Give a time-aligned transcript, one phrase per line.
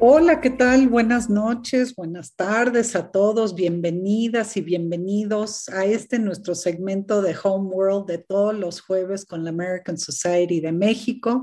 [0.00, 0.88] Hola, ¿qué tal?
[0.88, 3.56] Buenas noches, buenas tardes a todos.
[3.56, 9.42] Bienvenidas y bienvenidos a este nuestro segmento de Home World de todos los jueves con
[9.42, 11.42] la American Society de México.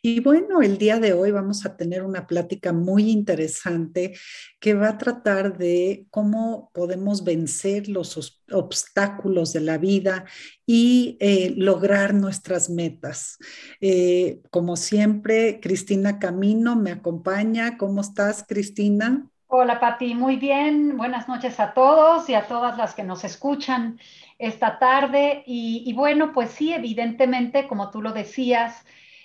[0.00, 4.16] Y bueno, el día de hoy vamos a tener una plática muy interesante
[4.60, 10.24] que va a tratar de cómo podemos vencer los obstáculos de la vida
[10.70, 13.38] y eh, lograr nuestras metas.
[13.80, 17.78] Eh, como siempre, Cristina Camino me acompaña.
[17.78, 19.24] ¿Cómo estás, Cristina?
[19.46, 20.14] Hola, Pati.
[20.14, 20.98] Muy bien.
[20.98, 23.98] Buenas noches a todos y a todas las que nos escuchan
[24.38, 25.42] esta tarde.
[25.46, 28.84] Y, bueno, pues sí, evidentemente, como tú lo decías,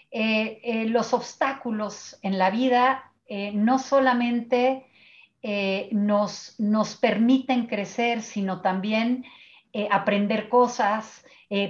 [0.10, 3.12] eh, los obstáculos en la vida
[3.54, 4.86] no solamente
[5.92, 9.26] nos, nos permiten crecer, sino también
[9.90, 11.26] aprender cosas,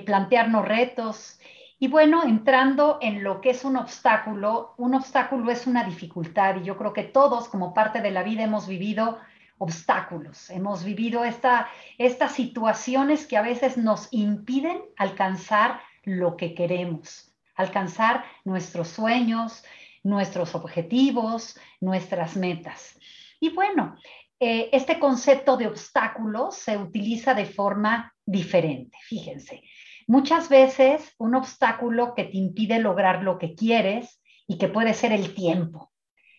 [0.05, 1.39] plantearnos retos
[1.83, 6.63] y bueno, entrando en lo que es un obstáculo, un obstáculo es una dificultad y
[6.63, 9.19] yo creo que todos como parte de la vida hemos vivido
[9.57, 11.67] obstáculos, hemos vivido esta,
[11.97, 17.35] estas situaciones que a veces nos impiden alcanzar lo que queremos.
[17.55, 19.65] alcanzar nuestros sueños,
[20.03, 22.97] nuestros objetivos, nuestras metas.
[23.41, 23.97] Y bueno,
[24.45, 28.97] eh, este concepto de obstáculos se utiliza de forma diferente.
[29.07, 29.63] Fíjense,
[30.05, 35.13] muchas veces un obstáculo que te impide lograr lo que quieres y que puede ser
[35.13, 35.93] el tiempo.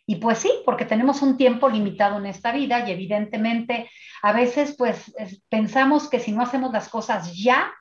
[0.07, 3.89] Y pues sí, porque tenemos un tiempo limitado en esta vida y evidentemente
[4.23, 5.15] a veces pues
[5.49, 7.73] pensamos que si no hacemos las cosas ya,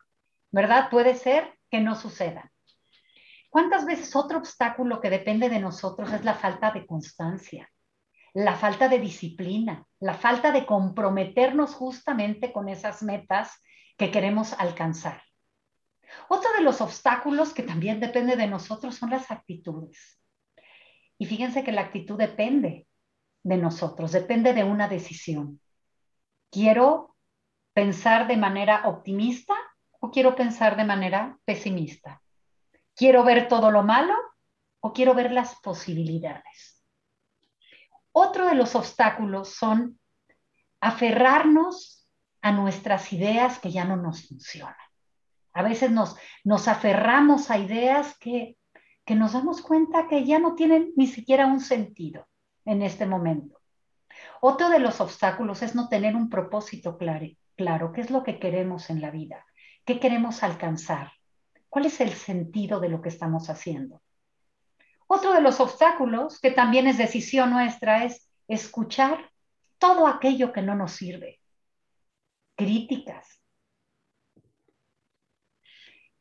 [0.51, 0.89] ¿verdad?
[0.89, 2.49] Puede ser que no sucedan.
[3.49, 7.69] ¿Cuántas veces otro obstáculo que depende de nosotros es la falta de constancia,
[8.33, 13.63] la falta de disciplina, la falta de comprometernos justamente con esas metas
[13.97, 15.23] que queremos alcanzar?
[16.27, 20.19] Otro de los obstáculos que también depende de nosotros son las actitudes.
[21.17, 22.85] Y fíjense que la actitud depende
[23.43, 25.61] de nosotros, depende de una decisión.
[26.51, 27.15] ¿Quiero
[27.71, 29.53] pensar de manera optimista
[30.01, 32.21] o quiero pensar de manera pesimista?
[32.93, 34.15] ¿Quiero ver todo lo malo
[34.81, 36.72] o quiero ver las posibilidades?
[38.13, 39.99] Otro de los obstáculos son
[40.79, 42.07] aferrarnos
[42.41, 44.75] a nuestras ideas que ya no nos funcionan.
[45.53, 48.57] A veces nos, nos aferramos a ideas que,
[49.03, 52.27] que nos damos cuenta que ya no tienen ni siquiera un sentido
[52.65, 53.59] en este momento.
[54.41, 58.39] Otro de los obstáculos es no tener un propósito claro, claro, qué es lo que
[58.39, 59.45] queremos en la vida,
[59.85, 61.11] qué queremos alcanzar.
[61.69, 64.01] ¿Cuál es el sentido de lo que estamos haciendo?
[65.15, 69.29] Otro de los obstáculos, que también es decisión nuestra, es escuchar
[69.77, 71.39] todo aquello que no nos sirve.
[72.55, 73.39] Críticas,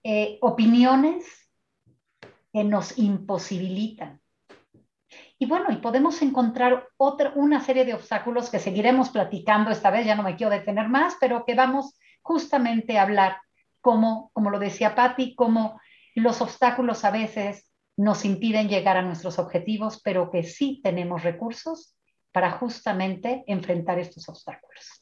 [0.03, 1.25] eh, opiniones
[2.53, 4.21] que nos imposibilitan.
[5.39, 10.05] Y bueno, y podemos encontrar otra, una serie de obstáculos que seguiremos platicando esta vez,
[10.05, 13.41] ya no me quiero detener más, pero que vamos justamente a hablar
[13.81, 15.81] como, como lo decía Patti, como
[16.15, 21.97] los obstáculos a veces nos impiden llegar a nuestros objetivos, pero que sí tenemos recursos
[22.33, 25.01] para justamente enfrentar estos obstáculos.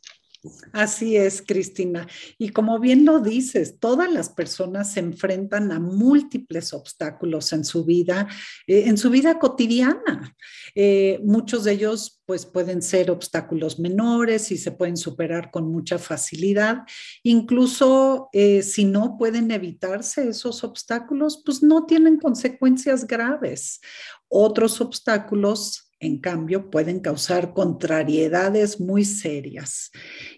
[0.73, 2.07] Así es, Cristina.
[2.39, 7.85] Y como bien lo dices, todas las personas se enfrentan a múltiples obstáculos en su
[7.85, 8.27] vida,
[8.67, 10.35] eh, en su vida cotidiana.
[10.75, 15.99] Eh, muchos de ellos pues pueden ser obstáculos menores y se pueden superar con mucha
[15.99, 16.85] facilidad.
[17.23, 23.81] Incluso eh, si no pueden evitarse esos obstáculos, pues no tienen consecuencias graves.
[24.29, 29.91] Otros obstáculos en cambio, pueden causar contrariedades muy serias.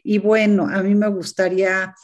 [0.02, 1.94] Y bueno, a mí me gustaría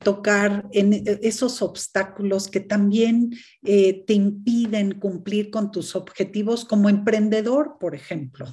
[0.00, 3.30] tocar en esos obstáculos que también
[3.62, 8.46] eh, te impiden cumplir con tus objetivos como emprendedor, por ejemplo.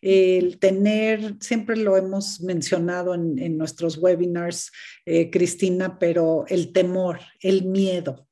[0.00, 4.72] El tener, siempre lo hemos mencionado en, nuestros webinars,
[5.04, 8.29] eh, Cristina, pero el temor, el miedo,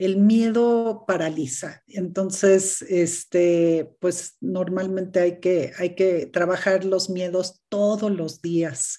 [0.00, 1.82] el miedo paraliza.
[1.86, 8.98] Entonces, este, pues normalmente hay que, hay que trabajar los miedos todos los días.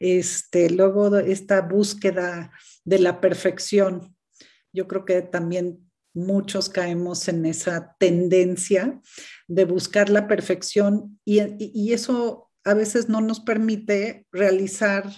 [0.00, 2.50] Este, luego, esta búsqueda
[2.82, 4.16] de la perfección.
[4.72, 9.02] Yo creo que también muchos caemos en esa tendencia
[9.48, 15.12] de buscar la perfección y, y eso a veces no nos permite realizar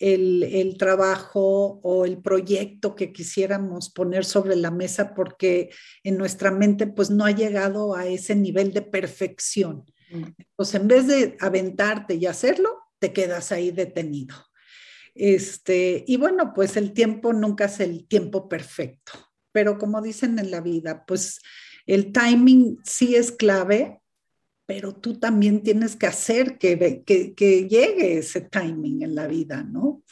[0.00, 5.70] el, trabajo o el proyecto que quisiéramos poner sobre la mesa porque
[6.02, 9.84] en nuestra mente pues no ha llegado a ese nivel de perfección.
[10.56, 14.34] Pues en vez de aventarte y hacerlo, te quedas ahí detenido.
[15.14, 19.12] Este, y bueno, pues el tiempo nunca es el tiempo perfecto,
[19.52, 21.40] pero como dicen en la vida, pues
[21.86, 23.99] el timing sí es clave
[24.70, 30.04] pero tú también tienes que hacer que, que, llegue ese timing en la vida, ¿no?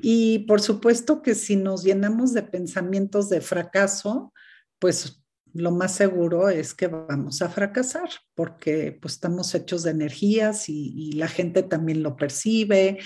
[0.00, 4.32] Y por supuesto que si nos llenamos de pensamientos de fracaso,
[4.78, 10.70] pues lo más seguro es que vamos a fracasar porque pues estamos hechos de energías
[10.70, 13.00] y, la gente también lo percibe.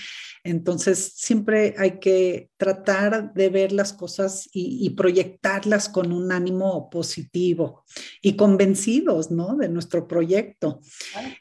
[0.45, 7.83] Entonces siempre hay que tratar de ver las cosas y, proyectarlas con un ánimo positivo
[8.21, 9.55] y convencidos, ¿no?
[9.55, 10.81] De nuestro proyecto.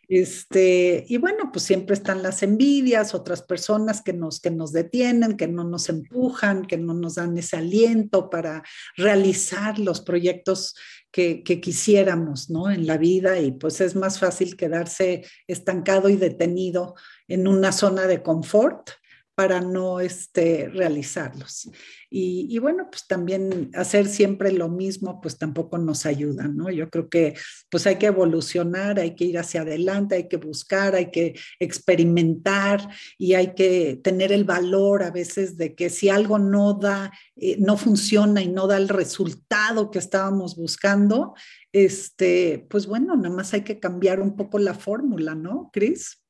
[0.09, 5.37] Este, y bueno, pues siempre están las envidias, otras personas que nos, que nos detienen,
[5.37, 8.63] que no nos empujan, que no nos dan ese aliento para
[8.97, 10.77] realizar los proyectos
[11.15, 12.69] que, quisiéramos ¿no?
[12.69, 16.97] en la vida y pues es más fácil quedarse estancado y detenido
[17.29, 18.91] en una zona de confort
[19.35, 21.69] para no este, realizarlos.
[22.17, 26.71] Y, bueno, pues también hacer siempre lo mismo, pues tampoco nos ayuda, ¿no?
[26.71, 27.35] Yo creo que
[27.69, 32.89] pues hay que evolucionar, hay que ir hacia adelante, hay que buscar, hay que experimentar
[33.19, 37.57] y hay que tener el valor a veces de que si algo no da, eh,
[37.59, 41.35] no funciona y no da el resultado que estábamos buscando,
[41.73, 46.24] este, pues bueno, nada más hay que cambiar un poco la fórmula, ¿no, Cris?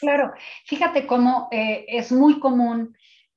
[0.00, 0.32] Claro,
[0.64, 2.96] fíjate cómo eh, es muy común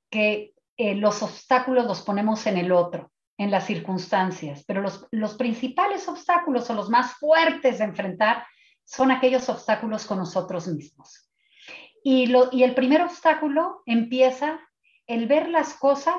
[0.10, 5.36] que eh, los obstáculos los ponemos en el otro, en las circunstancias, pero los, los
[5.36, 8.46] principales obstáculos o los más fuertes de enfrentar
[8.86, 11.30] son aquellos obstáculos con nosotros mismos.
[12.04, 14.60] Y, lo, y el primer obstáculo empieza
[15.06, 16.18] el ver las cosas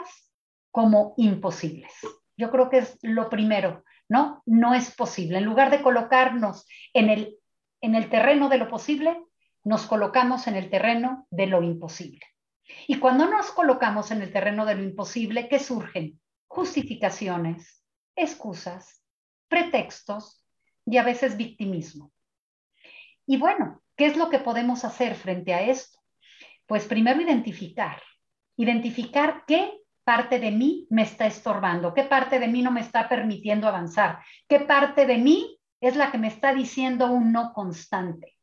[0.70, 1.92] como imposibles.
[2.36, 4.42] Yo creo que es lo primero, ¿no?
[4.46, 5.38] No es posible.
[5.38, 7.36] En lugar de colocarnos en el,
[7.80, 9.20] en el terreno de lo posible,
[9.64, 12.26] nos colocamos en el terreno de lo imposible.
[12.86, 16.20] Y cuando nos colocamos en el terreno de lo imposible, ¿qué surgen?
[16.46, 17.84] Justificaciones,
[18.16, 19.02] excusas,
[19.48, 20.44] pretextos
[20.86, 22.12] y a veces victimismo.
[23.26, 25.98] Y bueno, ¿qué es lo que podemos hacer frente a esto?
[26.66, 28.02] Pues primero identificar,
[28.56, 33.08] identificar qué parte de mí me está estorbando, qué parte de mí no me está
[33.08, 38.39] permitiendo avanzar, qué parte de mí es la que me está diciendo un no constante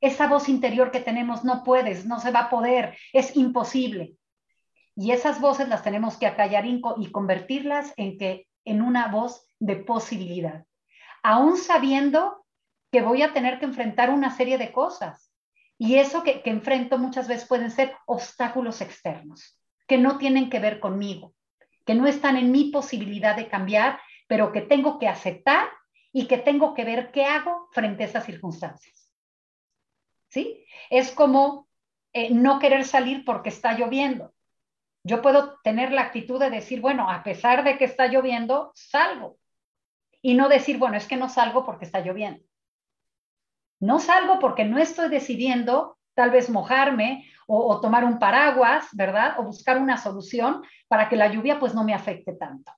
[0.00, 4.14] esa voz interior que tenemos, no puedes, no se va a poder, es imposible.
[4.96, 9.76] Y esas voces las tenemos que acallar y convertirlas en, que, en una voz de
[9.76, 10.64] posibilidad,
[11.22, 12.44] aún sabiendo
[12.90, 15.32] que voy a tener que enfrentar una serie de cosas.
[15.78, 20.58] Y eso que, que enfrento muchas veces pueden ser obstáculos externos, que no tienen que
[20.58, 21.34] ver conmigo,
[21.86, 25.68] que no están en mi posibilidad de cambiar, pero que tengo que aceptar
[26.12, 28.99] y que tengo que ver qué hago frente a esas circunstancias.
[30.90, 31.68] Es como
[32.12, 34.32] eh, no querer salir porque está lloviendo.
[35.02, 39.38] Yo puedo tener la actitud de decir, bueno, a pesar de que está lloviendo, salgo.
[40.22, 42.44] Y no decir, bueno, es que no salgo porque está lloviendo.
[43.80, 49.36] No salgo porque no estoy decidiendo tal vez mojarme o, o, tomar un paraguas, ¿verdad?
[49.38, 52.72] O buscar una solución para que la lluvia pues no me afecte tanto.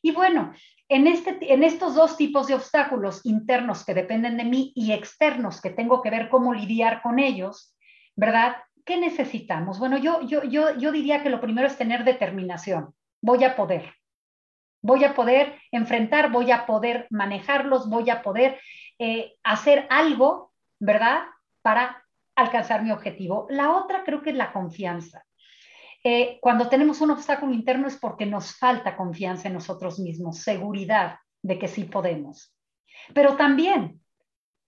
[0.00, 0.54] Y bueno,
[0.88, 5.60] en, este, en estos dos tipos de obstáculos internos que dependen de mí y externos
[5.60, 7.76] que tengo que ver cómo lidiar con ellos,
[8.16, 8.56] ¿verdad?
[8.86, 9.78] ¿Qué necesitamos?
[9.78, 12.94] Bueno, yo, yo, yo, yo diría que lo primero es tener determinación.
[13.20, 13.92] Voy a poder.
[14.80, 18.58] Voy a poder enfrentar, voy a poder manejarlos, voy a poder
[18.98, 21.24] eh, hacer algo, ¿verdad?
[21.60, 22.02] Para
[22.34, 23.46] alcanzar mi objetivo.
[23.50, 25.22] La otra creo que es la confianza.
[26.04, 31.18] Eh, cuando tenemos un obstáculo interno es porque nos falta confianza en nosotros mismos, seguridad
[31.42, 32.54] de que sí podemos.
[33.14, 34.00] Pero también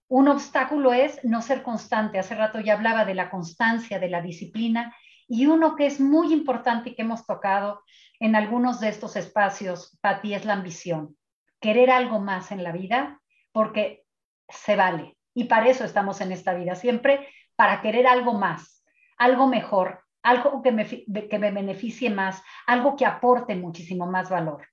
[0.09, 2.19] un obstáculo es no ser constante.
[2.19, 4.95] Hace rato ya hablaba de la constancia, de la disciplina,
[5.29, 7.85] y uno que es muy importante y que hemos tocado
[8.19, 11.17] en algunos de estos espacios, Pati, es la ambición.
[11.61, 13.21] Querer algo más en la vida,
[13.53, 14.05] porque
[14.49, 15.17] se vale.
[15.33, 18.85] Y para eso estamos en esta vida, siempre para querer algo más,
[19.17, 24.67] algo mejor, algo que me, que me beneficie más, algo que aporte muchísimo más valor.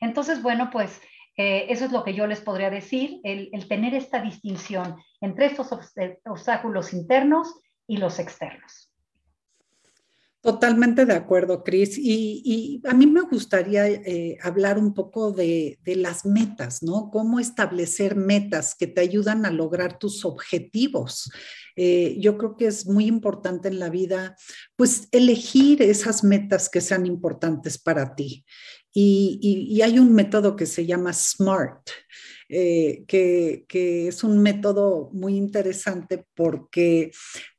[0.00, 1.00] Entonces, bueno, pues
[1.36, 5.70] eh, eso es lo que yo les podría decir, el, tener esta distinción entre estos
[5.72, 8.89] obstáculos internos y los externos.
[10.42, 11.98] Totalmente de acuerdo, Cris.
[11.98, 17.10] Y, a mí me gustaría eh, hablar un poco de, las metas, ¿no?
[17.12, 21.30] Cómo establecer metas que te ayudan a lograr tus objetivos.
[21.76, 24.34] Eh, yo creo que es muy importante en la vida,
[24.76, 28.46] pues, elegir esas metas que sean importantes para ti.
[28.94, 31.90] Y, hay un método que se llama SMART.
[32.52, 37.12] Eh, que es un método muy interesante porque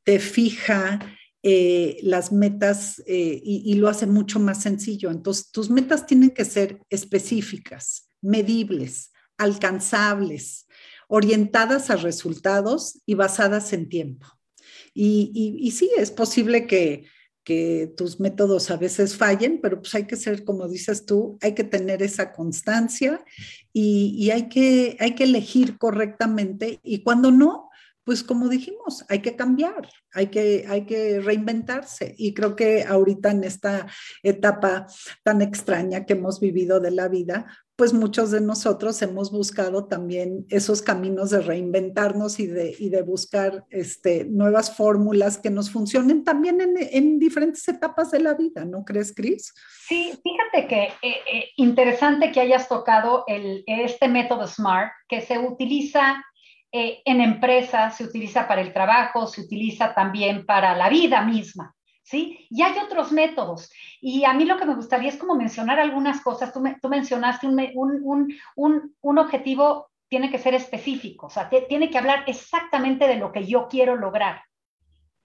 [0.04, 1.00] te fija
[1.44, 5.10] eh, las metas eh, y, lo hace mucho más sencillo.
[5.10, 10.68] Entonces, tus metas tienen que ser específicas, medibles, alcanzables,
[11.08, 14.28] orientadas a resultados y basadas en tiempo.
[14.94, 17.06] Y, y, sí, es posible que,
[17.98, 21.66] tus métodos a veces fallen, pero pues hay que ser, como dices tú, hay que
[21.66, 23.26] tener esa constancia
[23.74, 27.71] y, y hay, que, hay que elegir correctamente y cuando no,
[28.04, 32.16] pues como dijimos, hay que cambiar, hay que, hay que reinventarse.
[32.18, 33.88] Y creo que ahorita en esta
[34.24, 34.88] etapa
[35.24, 37.46] tan extraña que hemos vivido de la vida,
[37.82, 43.02] pues muchos de nosotros hemos buscado también esos caminos de reinventarnos y de, y de
[43.02, 48.66] buscar este, nuevas fórmulas que nos funcionen también en, en, diferentes etapas de la vida,
[48.66, 49.54] ¿no crees, Cris?
[49.88, 55.40] Sí, fíjate que eh, eh, interesante que hayas tocado el, este método SMART que se
[55.40, 56.24] utiliza
[56.72, 61.76] eh, en empresas, se utiliza para el trabajo, se utiliza también para la vida misma,
[62.02, 62.48] ¿sí?
[62.50, 63.70] Y hay otros métodos.
[64.00, 66.54] Y a mí lo que me gustaría es como mencionar algunas cosas.
[66.54, 72.26] Tú, tú mencionaste un, un, objetivo tiene que ser específico, o sea, tiene que hablar
[72.28, 74.44] exactamente de lo que yo quiero lograr.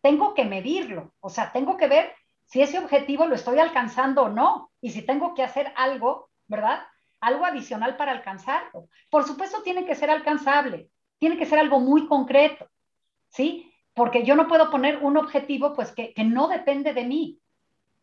[0.01, 2.13] Tengo que medirlo, o sea, tengo que ver
[2.45, 6.83] si ese objetivo lo estoy alcanzando o no, y si tengo que hacer algo, ¿verdad?
[7.21, 8.89] Algo adicional para alcanzarlo.
[9.11, 12.69] Por supuesto, tiene que ser alcanzable, tiene que ser algo muy concreto,
[13.29, 13.73] ¿sí?
[13.97, 17.41] porque yo no puedo poner un objetivo pues que, no depende de mí.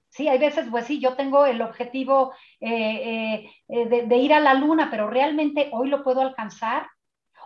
[0.10, 4.39] Sí, hay veces, pues sí, yo tengo el objetivo eh, eh, de, de, ir a
[4.39, 6.88] la luna, pero realmente hoy lo puedo alcanzar.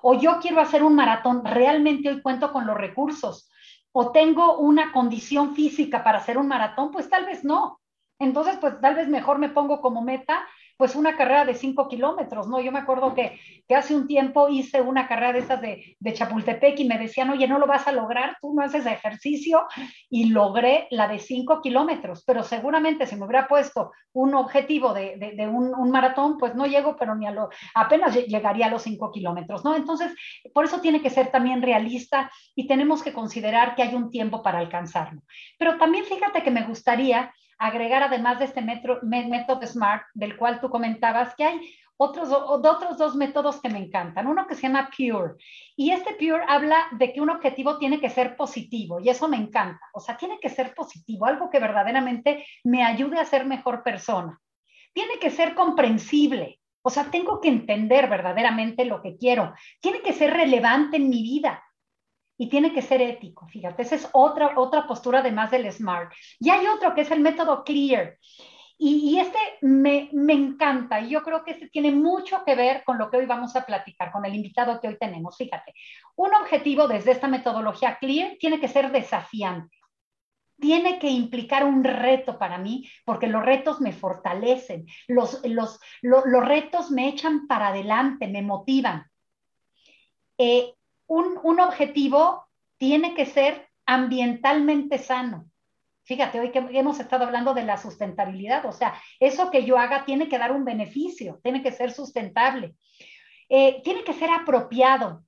[0.01, 3.49] O yo quiero hacer un maratón, realmente hoy cuento con los recursos.
[3.91, 7.81] O tengo una condición física para hacer un maratón, pues tal vez no.
[8.17, 10.47] Entonces, pues tal vez mejor me pongo como meta
[10.77, 12.61] pues una carrera de cinco kilómetros, ¿no?
[12.61, 13.39] Yo me acuerdo que,
[13.75, 17.59] hace un tiempo hice una carrera de esas de, Chapultepec y me decían, oye, no
[17.59, 19.65] lo vas a lograr, tú no haces ejercicio,
[20.09, 25.17] y logré la de cinco kilómetros, pero seguramente si me hubiera puesto un objetivo de,
[25.17, 29.11] de, un, maratón, pues no llego, pero ni a lo, apenas llegaría a los cinco
[29.11, 29.75] kilómetros, ¿no?
[29.75, 30.13] Entonces,
[30.53, 34.41] por eso tiene que ser también realista y tenemos que considerar que hay un tiempo
[34.41, 35.21] para alcanzarlo.
[35.57, 40.69] Pero también fíjate que me gustaría agregar además de este método SMART, del cual tú
[40.69, 44.27] comentabas, que hay otros, otros dos métodos que me encantan.
[44.27, 45.35] Uno que se llama PURE.
[45.75, 49.37] Y este PURE habla de que un objetivo tiene que ser positivo y eso me
[49.37, 49.81] encanta.
[49.93, 54.39] O sea, tiene que ser positivo, algo que verdaderamente me ayude a ser mejor persona.
[54.93, 56.59] Tiene que ser comprensible.
[56.83, 59.53] O sea, tengo que entender verdaderamente lo que quiero.
[59.81, 61.61] Tiene que ser relevante en mi vida
[62.37, 66.13] y tiene que ser ético, fíjate, esa es otra, otra postura además del SMART.
[66.39, 68.17] Y hay otro que es el método CLEAR.
[68.79, 72.99] Y, este me, me, encanta y yo creo que este tiene mucho que ver con
[72.99, 75.35] lo que hoy vamos a platicar, con el invitado que hoy tenemos.
[75.35, 75.73] Fíjate,
[76.15, 79.75] un objetivo desde esta metodología CLEAR tiene que ser desafiante.
[80.59, 86.47] Tiene que implicar un reto para mí, porque los retos me fortalecen, los, los, los,
[86.47, 89.05] retos me echan para adelante, me motivan.
[90.37, 90.73] Eh,
[91.07, 92.45] un, objetivo
[92.77, 95.49] tiene que ser ambientalmente sano.
[96.03, 100.05] Fíjate, hoy que hemos estado hablando de la sustentabilidad, o sea, eso que yo haga
[100.05, 102.75] tiene que dar un beneficio, tiene que ser sustentable,
[103.49, 105.23] eh, tiene que ser apropiado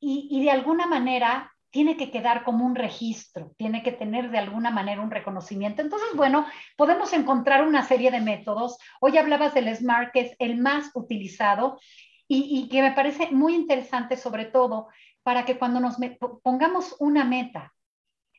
[0.00, 4.38] y, y, de alguna manera tiene que quedar como un registro, tiene que tener de
[4.38, 5.82] alguna manera un reconocimiento.
[5.82, 8.78] Entonces, bueno, podemos encontrar una serie de métodos.
[9.00, 11.78] Hoy hablabas del SMART, que es el más utilizado
[12.26, 14.88] y, y que me parece muy interesante sobre todo
[15.28, 15.96] para que cuando nos
[16.42, 17.74] pongamos una meta,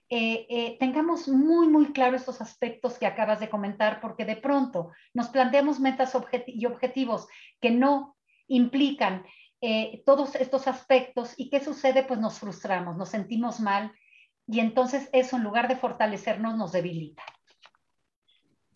[0.09, 4.89] eh, eh, tengamos muy, muy claro estos aspectos que acabas de comentar, porque de pronto
[5.13, 7.27] nos planteamos metas y objetivos
[7.61, 9.23] que no implican
[9.61, 13.93] eh, todos estos aspectos y qué sucede, pues nos frustramos, nos sentimos mal
[14.47, 17.21] y entonces eso en lugar de fortalecernos nos debilita.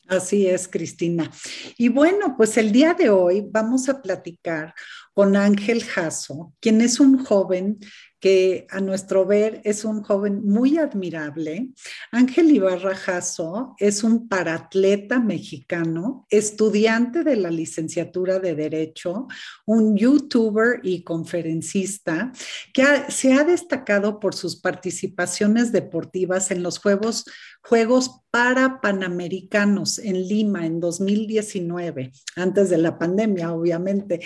[0.08, 1.32] Así es, Cristina.
[1.78, 4.74] Y bueno, pues el día de hoy vamos a platicar
[5.14, 7.80] con Ángel Jasso, quien es un joven
[8.24, 11.72] que a nuestro ver es un joven muy admirable.
[12.10, 19.28] Ángel Ibarra Jasso es un paratleta mexicano, estudiante de la licenciatura de Derecho,
[19.66, 22.32] un youtuber y conferencista
[22.74, 27.26] que se ha destacado por sus participaciones deportivas en los Juegos
[27.66, 34.20] Juegos para Panamericanos en Lima en 2019, antes de la pandemia, obviamente.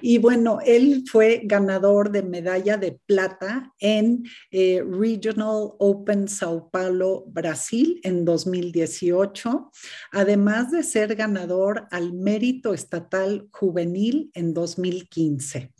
[0.00, 3.39] Y bueno, él fue ganador de medalla de plata
[3.78, 9.70] en eh, Regional Open Sao Paulo, Brasil, en 2018,
[10.12, 15.72] además de ser ganador al mérito estatal juvenil en 2015.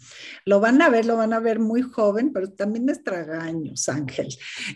[0.45, 4.29] Lo van a ver, lo van a ver muy joven, pero también es tragaños, Ángel.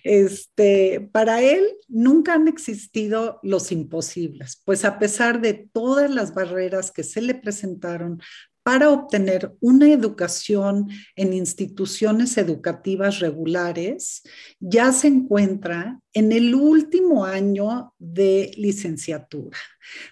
[0.03, 6.91] Este, para él, nunca han existido los imposibles, pues a pesar de todas las barreras
[6.91, 8.21] que se le presentaron
[8.65, 14.23] para obtener una educación en instituciones educativas regulares,
[14.59, 19.59] ya se encuentra en el último año de licenciatura.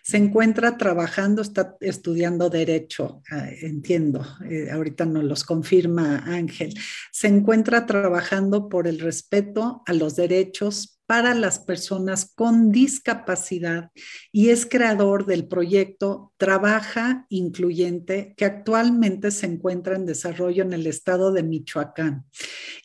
[0.02, 6.74] Se encuentra trabajando, está estudiando derecho, ah, entiendo, eh, ahorita nos los confirma Ángel.
[7.10, 13.90] Se encuentra trabajando por el respeto a los derechos para las personas con discapacidad
[14.33, 20.87] y es creador del proyecto Trabaja Incluyente que actualmente se encuentra en desarrollo en el
[20.87, 22.25] estado de Michoacán.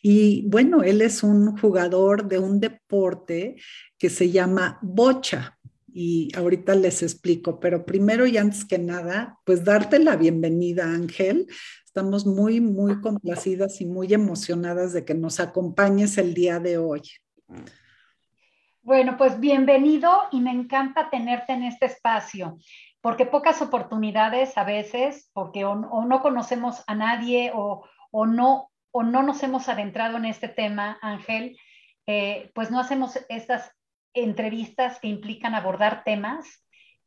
[0.02, 3.56] Y bueno, él es un jugador de un deporte
[3.96, 5.58] que se llama bocha,
[5.90, 11.46] y ahorita les explico, pero primero y antes que nada, pues darte la bienvenida, Ángel.
[11.82, 17.00] Estamos muy, muy complacidas y muy emocionadas de que nos acompañes el día de hoy.
[18.88, 22.56] Bueno, pues bienvenido y me encanta tenerte en este espacio,
[23.02, 27.84] porque pocas oportunidades a veces, porque o, no conocemos a nadie o,
[28.24, 31.58] no, o no nos hemos adentrado en este tema, Ángel,
[32.06, 33.70] eh, pues no hacemos estas
[34.14, 36.46] entrevistas que implican abordar temas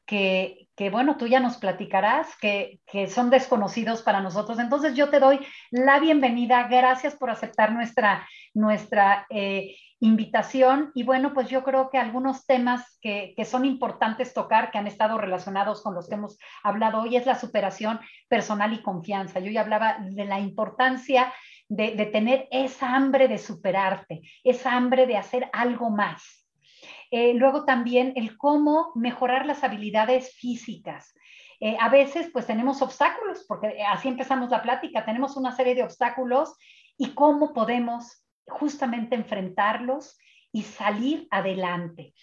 [0.06, 4.60] que, bueno, tú ya nos platicarás, que, son desconocidos para nosotros.
[4.60, 10.92] Entonces yo te doy la bienvenida, gracias por aceptar nuestra, nuestra eh, invitación.
[10.96, 15.18] Y bueno, pues yo creo que algunos temas que, son importantes tocar, que han estado
[15.18, 19.40] relacionados con los que hemos hablado hoy, es la superación personal y confianza.
[19.40, 21.32] Yo ya hablaba de la importancia
[21.70, 26.41] de, de tener esa hambre de superarte, esa hambre de hacer algo más
[27.12, 31.13] eh, luego también el cómo mejorar las habilidades físicas.
[31.60, 35.84] Eh, a veces pues tenemos obstáculos, porque así empezamos la plática, tenemos una serie de
[35.84, 36.56] obstáculos
[36.97, 40.17] y cómo podemos justamente enfrentarlos
[40.54, 42.13] y salir adelante.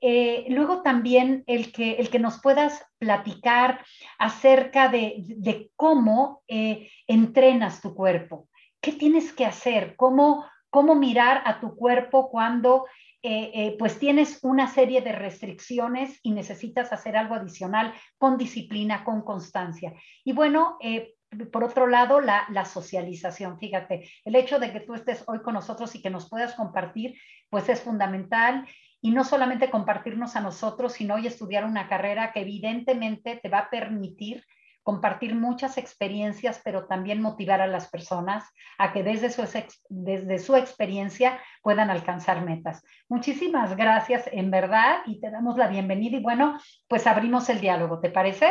[0.00, 3.84] Eh, luego también el que, el que nos puedas platicar
[4.18, 8.48] acerca de, de cómo entrenas tu cuerpo,
[8.80, 12.84] qué tienes que hacer, cómo, cómo mirar a tu cuerpo cuando
[13.26, 19.02] eh, eh, pues tienes una serie de restricciones y necesitas hacer algo adicional con disciplina,
[19.02, 19.94] con constancia.
[20.24, 21.14] Y bueno, eh,
[21.50, 23.58] por otro lado, la, la, socialización.
[23.58, 27.18] Fíjate, el hecho de que tú estés hoy con nosotros y que nos puedas compartir,
[27.48, 28.68] pues es fundamental.
[29.00, 33.60] Y no solamente compartirnos a nosotros, sino hoy estudiar una carrera que evidentemente te va
[33.60, 34.44] a permitir
[34.84, 38.44] compartir muchas experiencias, pero también motivar a las personas
[38.78, 39.42] a que desde su,
[39.88, 42.84] desde su experiencia puedan alcanzar metas.
[43.08, 47.98] Muchísimas gracias en verdad y te damos la bienvenida y bueno, pues abrimos el diálogo,
[47.98, 48.46] ¿te parece?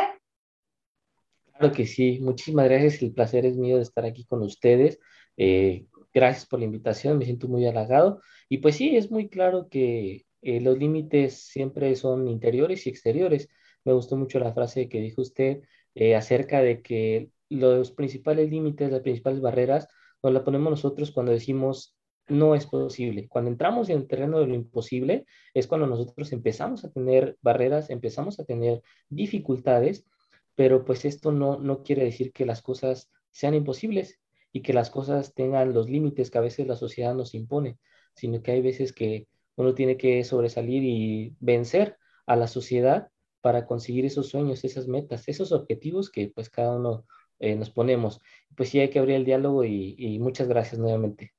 [1.56, 4.98] Claro que sí, muchísimas gracias, el placer es mío de estar aquí con ustedes.
[5.36, 8.20] Eh, gracias por la invitación, me siento muy halagado.
[8.48, 13.48] Y pues sí, es muy claro que eh, los límites siempre son interiores y exteriores.
[13.84, 15.62] Me gustó mucho la frase que dijo usted,
[15.94, 19.88] eh, acerca de que los principales límites, las principales barreras,
[20.22, 21.96] nos la ponemos nosotros cuando decimos
[22.28, 23.28] no es posible.
[23.28, 27.90] Cuando entramos en el terreno de lo imposible es cuando nosotros empezamos a tener barreras,
[27.90, 30.06] empezamos a tener dificultades,
[30.54, 34.20] pero pues esto no, no quiere decir que las cosas sean imposibles
[34.52, 37.78] y que las cosas tengan los límites que a veces la sociedad nos impone,
[38.14, 39.26] sino que hay veces que
[39.56, 43.10] uno tiene que sobresalir y vencer a la sociedad
[43.44, 47.04] para conseguir esos sueños, esas metas, esos objetivos que pues cada uno
[47.40, 48.22] eh, nos ponemos.
[48.56, 51.34] Pues sí, hay que abrir el diálogo y, y muchas gracias nuevamente.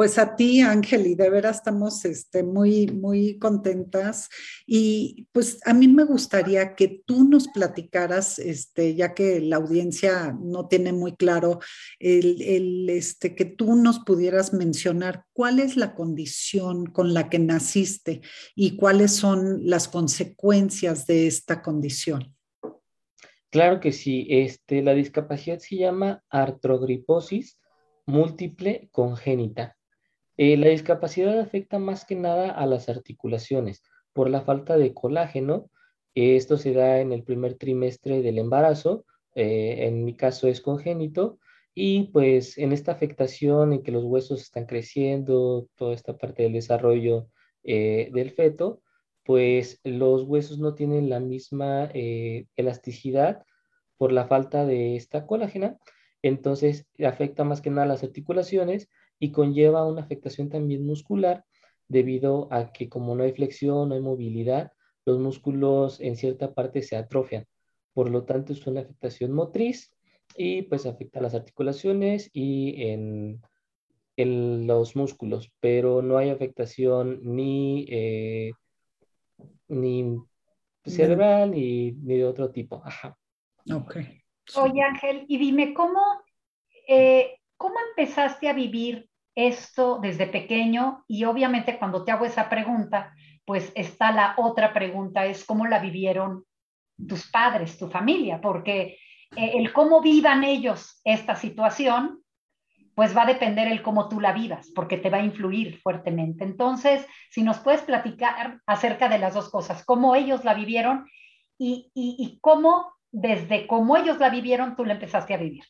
[0.00, 4.30] Pues a ti, Ángel, y de veras estamos este, muy, muy contentas.
[4.66, 10.34] Y pues a mí me gustaría que tú nos platicaras, este, ya que la audiencia
[10.40, 11.60] no tiene muy claro,
[11.98, 18.22] el, este, que tú nos pudieras mencionar cuál es la condición con la que naciste
[18.54, 22.34] y cuáles son las consecuencias de esta condición.
[23.50, 27.60] Claro que sí, este, la discapacidad se llama artrogriposis
[28.06, 29.76] múltiple congénita.
[30.42, 33.82] Eh, la discapacidad afecta más que nada a las articulaciones
[34.14, 35.70] por la falta de colágeno.
[36.14, 41.38] esto se da en el primer trimestre del embarazo, eh, en mi caso es congénito,
[41.74, 46.54] y pues en esta afectación en que los huesos están creciendo, toda esta parte del
[46.54, 47.28] desarrollo
[47.62, 48.80] eh, del feto,
[49.24, 53.44] pues los huesos no tienen la misma elasticidad
[53.98, 55.76] por la falta de esta colágena,
[56.22, 58.88] entonces afecta más que nada las articulaciones
[59.20, 61.44] y conlleva una afectación también muscular
[61.86, 64.72] debido a que como no hay flexión, no hay movilidad,
[65.04, 67.46] los músculos en cierta parte se atrofian.
[67.92, 69.92] Por lo tanto, es una afectación motriz
[70.36, 73.42] y pues afecta las articulaciones y en,
[74.16, 78.52] los músculos, pero no hay afectación ni, eh,
[79.68, 80.18] ni
[80.84, 82.82] cerebral ni, de otro tipo.
[82.84, 83.16] Ajá.
[83.72, 83.96] Ok.
[84.56, 86.02] Oye, Ángel, y dime, ¿cómo,
[86.86, 93.14] eh, ¿cómo empezaste a vivir esto desde pequeño y obviamente cuando te hago esa pregunta,
[93.44, 96.44] pues está la otra pregunta, es cómo la vivieron
[97.08, 98.98] tus padres, tu familia, porque
[99.36, 102.22] eh, el cómo vivan ellos esta situación,
[102.94, 106.44] pues va a depender el cómo tú la vivas, porque te va a influir fuertemente.
[106.44, 111.08] Entonces, si nos puedes platicar acerca de las dos cosas, cómo ellos la vivieron
[111.58, 115.64] y, y cómo, desde cómo ellos la vivieron, tú la empezaste a vivir.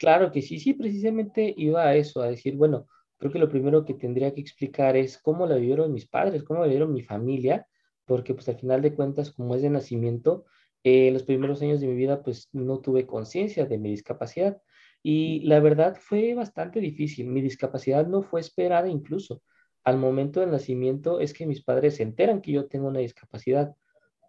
[0.00, 3.84] Claro que sí, sí, precisamente iba a eso, a decir, bueno, creo que lo primero
[3.84, 7.66] que tendría que explicar es cómo la vivieron mis padres, cómo la vivieron mi familia,
[8.06, 10.46] porque pues al final de cuentas, como es de nacimiento,
[10.84, 14.62] eh, los primeros años de mi vida pues no tuve conciencia de mi discapacidad
[15.02, 19.42] y la verdad fue bastante difícil, mi discapacidad no fue esperada incluso.
[19.84, 23.74] al momento del nacimiento es que mis padres se enteran que yo tengo una discapacidad.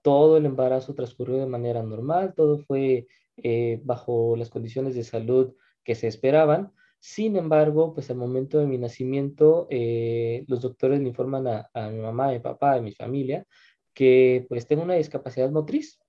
[0.03, 3.07] Todo el embarazo transcurrió de manera normal, todo fue
[3.43, 6.71] eh, bajo las condiciones de salud que se esperaban.
[6.99, 11.99] Sin embargo, pues al momento de mi nacimiento, eh, los doctores le informan a, mi
[11.99, 13.45] mamá, a mi papá, a mi familia,
[13.93, 15.99] que pues tengo una discapacidad motriz.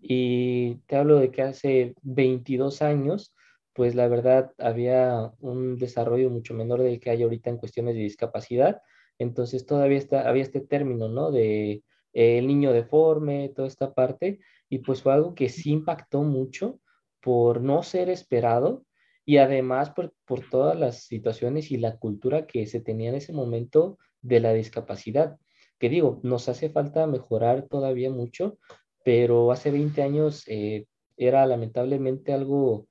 [0.00, 3.34] Y te hablo de que hace 22 años,
[3.72, 8.02] pues la verdad había un desarrollo mucho menor del que hay ahorita en cuestiones de
[8.02, 8.80] discapacidad.
[9.18, 11.32] Entonces todavía está, había este término, ¿no?
[11.32, 14.40] De eh, el niño deforme, toda esta parte.
[14.68, 16.80] Y pues fue algo que sí impactó mucho
[17.20, 18.84] por no ser esperado
[19.24, 23.32] y además por, por todas las situaciones y la cultura que se tenía en ese
[23.32, 25.36] momento de la discapacidad.
[25.78, 28.58] Que digo, nos hace falta mejorar todavía mucho,
[29.04, 32.86] pero hace 20 años eh, era lamentablemente algo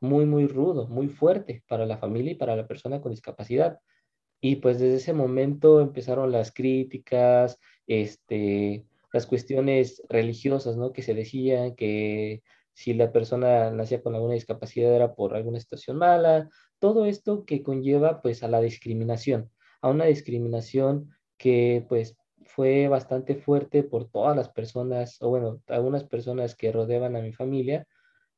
[0.00, 3.78] muy, muy rudo, muy fuerte para la familia y para la persona con discapacidad.
[4.40, 10.92] Y pues desde ese momento empezaron las críticas, este, las cuestiones religiosas, ¿no?
[10.92, 12.42] Que se decían que
[12.74, 16.48] si la persona nacía con alguna discapacidad era por alguna situación mala,
[16.78, 19.50] todo esto que conlleva pues a la discriminación,
[19.82, 26.04] a una discriminación que pues fue bastante fuerte por todas las personas, o bueno, algunas
[26.04, 27.86] personas que rodeaban a mi familia,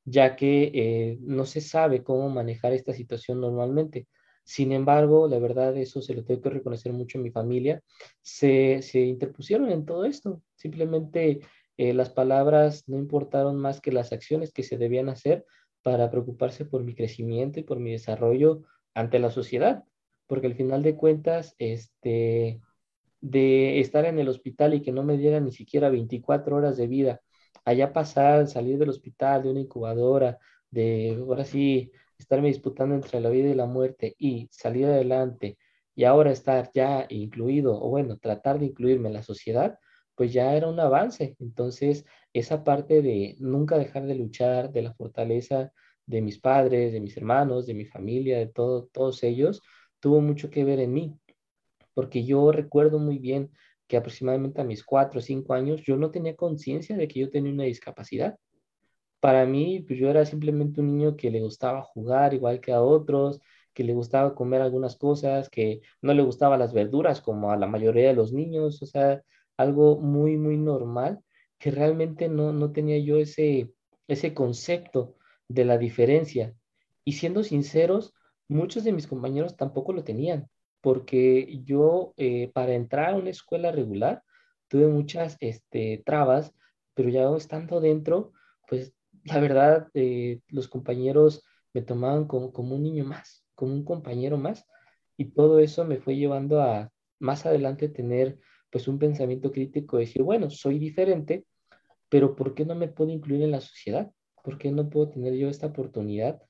[0.04, 4.06] ya que eh, no se sabe cómo manejar esta situación normalmente.
[4.44, 7.82] Sin embargo, la verdad, eso se lo tengo que reconocer mucho a mi familia,
[8.22, 10.42] se, se interpusieron en todo esto.
[10.54, 11.40] Simplemente
[11.76, 15.44] eh, las palabras no importaron más que las acciones que se debían hacer
[15.82, 18.62] para preocuparse por mi crecimiento y por mi desarrollo
[18.94, 19.84] ante la sociedad,
[20.26, 22.60] porque al final de cuentas, este,
[23.20, 26.86] de estar en el hospital y que no me dieran ni siquiera 24 horas de
[26.86, 27.20] vida,
[27.64, 30.38] allá pasar, salir del hospital, de una incubadora,
[30.70, 31.90] de ahora sí,
[32.24, 35.58] estarme disputando entre la vida y la muerte y salir adelante
[35.94, 39.78] y ahora estar ya incluido, o bueno, tratar de incluirme en la sociedad,
[40.14, 41.36] pues ya era un avance.
[41.38, 45.72] Entonces, esa parte de nunca dejar de luchar, de la fortaleza
[46.06, 49.60] de mis padres, de mis hermanos, de mi familia, de todo, todos ellos,
[50.00, 51.14] tuvo mucho que ver en mí,
[51.94, 53.50] porque yo recuerdo muy bien
[53.86, 57.30] que aproximadamente a mis cuatro o cinco años yo no tenía conciencia de que yo
[57.30, 58.36] tenía una discapacidad.
[59.24, 62.82] Para mí, pues yo era simplemente un niño que le gustaba jugar igual que a
[62.82, 63.40] otros,
[63.72, 67.66] que le gustaba comer algunas cosas, que no le gustaban las verduras como a la
[67.66, 69.22] mayoría de los niños, o sea,
[69.56, 71.20] algo muy, muy normal,
[71.58, 73.72] que realmente no, no tenía yo ese,
[74.08, 75.16] ese concepto
[75.48, 76.54] de la diferencia.
[77.02, 78.12] Y siendo sinceros,
[78.46, 80.50] muchos de mis compañeros tampoco lo tenían,
[80.82, 84.22] porque yo eh, para entrar a una escuela regular
[84.68, 86.52] tuve muchas este, trabas,
[86.92, 88.32] pero ya estando dentro,
[88.68, 88.93] pues
[89.24, 94.36] la verdad, eh, los compañeros me tomaban como, como un niño más, como un compañero
[94.38, 94.66] más,
[95.16, 98.38] y todo eso me fue llevando a más adelante tener
[98.70, 101.46] pues un pensamiento crítico, decir, bueno, soy diferente,
[102.08, 104.10] pero ¿por qué no me puedo incluir en la sociedad?
[104.42, 106.42] ¿Por qué no puedo tener yo esta oportunidad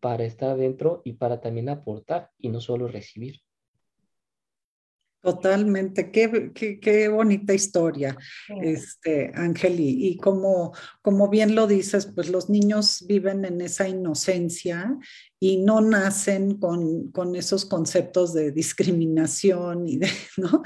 [0.00, 3.40] para estar dentro y para también aportar y no solo recibir?
[5.22, 8.16] Totalmente, qué, qué, qué, bonita historia,
[8.62, 13.86] este, Ángel, y, y, como, como bien lo dices, pues los niños viven en esa
[13.86, 14.98] inocencia
[15.42, 20.62] y no nacen con, con esos conceptos de discriminación y de, ¿no?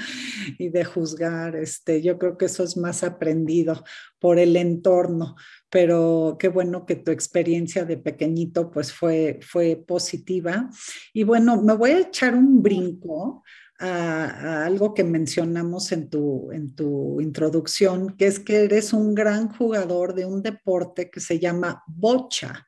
[0.59, 1.55] y de juzgar.
[1.55, 3.85] Este, yo creo que eso es más aprendido
[4.19, 5.37] por el entorno,
[5.71, 10.69] pero qué bueno que tu experiencia de pequeñito pues fue, fue positiva.
[11.13, 13.45] Y bueno, me voy a echar un brinco
[13.79, 19.49] a, algo que mencionamos en tu, en tu introducción, que es que eres un gran
[19.49, 22.67] jugador de un deporte que se llama bocha.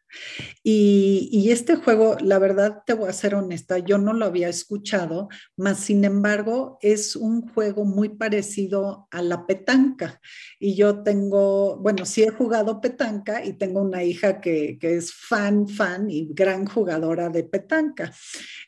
[0.68, 5.28] Y, este juego, la verdad, te voy a ser honesta, yo no lo había escuchado,
[5.56, 10.20] mas sin embargo es un juego muy parecido a la petanca.
[10.58, 15.68] Y yo tengo, bueno, sí he jugado petanca y tengo una hija que, es fan,
[15.68, 18.12] fan y gran jugadora de petanca.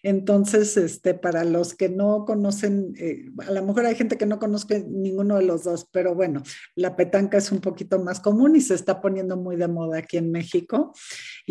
[0.04, 4.38] Entonces, este, para los que no conocen, eh, a lo mejor hay gente que no
[4.38, 6.42] conozca ninguno de los dos, pero bueno,
[6.76, 10.16] la petanca es un poquito más común y se está poniendo muy de moda aquí
[10.16, 10.92] en México.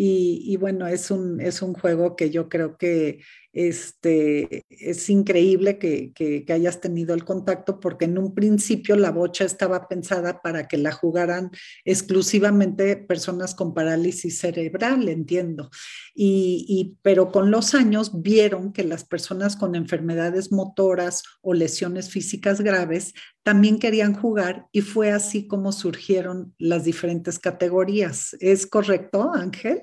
[0.00, 3.18] Y, bueno, es un, es un juego que yo creo que
[3.58, 9.88] este, es increíble que, hayas tenido el contacto porque en un principio la bocha estaba
[9.88, 11.50] pensada para que la jugaran
[11.84, 15.70] exclusivamente personas con parálisis cerebral, entiendo.
[16.14, 22.60] Y, pero con los años vieron que las personas con enfermedades motoras o lesiones físicas
[22.60, 28.36] graves también querían jugar y fue así como surgieron las diferentes categorías.
[28.38, 29.82] ¿Es correcto, Ángel?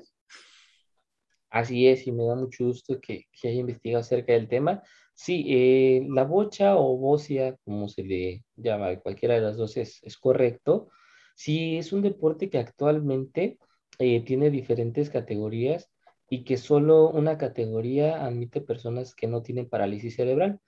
[1.55, 4.83] Así es, y me da mucho gusto que, que haya investigado acerca del tema.
[5.13, 10.01] Sí, eh, la bocha o bocia, como se le llama, cualquiera de las dos es,
[10.19, 10.89] correcto.
[11.33, 13.57] Sí, es un deporte que actualmente
[13.99, 15.89] eh, tiene diferentes categorías
[16.29, 20.59] y que solo una categoría admite personas que no tienen parálisis cerebral,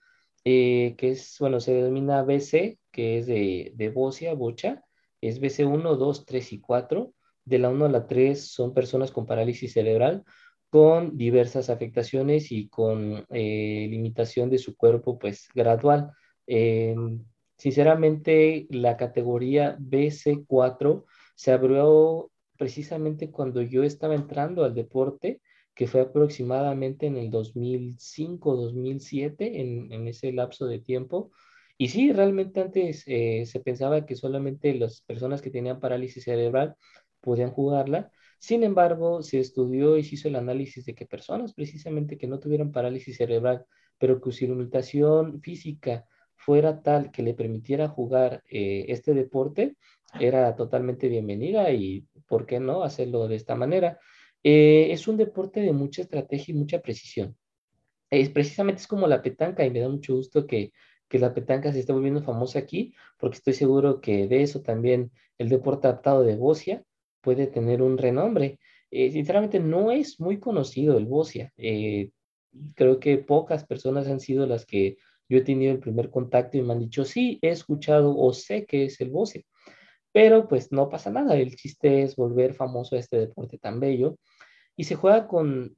[0.44, 4.82] eh, que es, bueno, se denomina BC, que es de, de bocia, bocha,
[5.20, 7.12] es BC 1, 2, 3 y 4.
[7.44, 10.24] De la 1 a la 3 son personas con parálisis cerebral
[10.70, 16.10] con diversas afectaciones y con eh, limitación de su cuerpo, pues gradual.
[16.46, 16.94] Eh,
[17.56, 21.04] sinceramente, la categoría BC4
[21.34, 25.40] se abrió precisamente cuando yo estaba entrando al deporte,
[25.74, 31.30] que fue aproximadamente en el 2005-2007, en, en, ese lapso de tiempo.
[31.78, 36.74] Y sí, realmente antes eh, se pensaba que solamente las personas que tenían parálisis cerebral
[37.20, 42.16] podían jugarla, sin embargo, se estudió y se hizo el análisis de que personas precisamente
[42.16, 43.66] que no tuvieran parálisis cerebral,
[43.98, 49.76] pero que su limitación física fuera tal que le permitiera jugar eh, este deporte,
[50.20, 53.98] era totalmente bienvenida y, ¿por qué no hacerlo de esta manera?
[54.42, 57.36] Eh, es un deporte de mucha estrategia y mucha precisión.
[58.08, 60.72] Es, precisamente es como la petanca y me da mucho gusto que,
[61.08, 65.10] que la petanca se esté volviendo famosa aquí, porque estoy seguro que de eso también
[65.38, 66.84] el deporte adaptado de Bocia
[67.20, 68.58] puede tener un renombre.
[68.90, 71.52] Eh, sinceramente, no es muy conocido el Bocia.
[71.56, 72.10] Eh,
[72.74, 74.96] creo que pocas personas han sido las que
[75.28, 78.64] yo he tenido el primer contacto y me han dicho, sí, he escuchado o sé
[78.66, 79.42] que es el Bocia.
[80.12, 84.18] Pero pues no pasa nada, el chiste es volver famoso a este deporte tan bello.
[84.76, 85.76] Y se juega con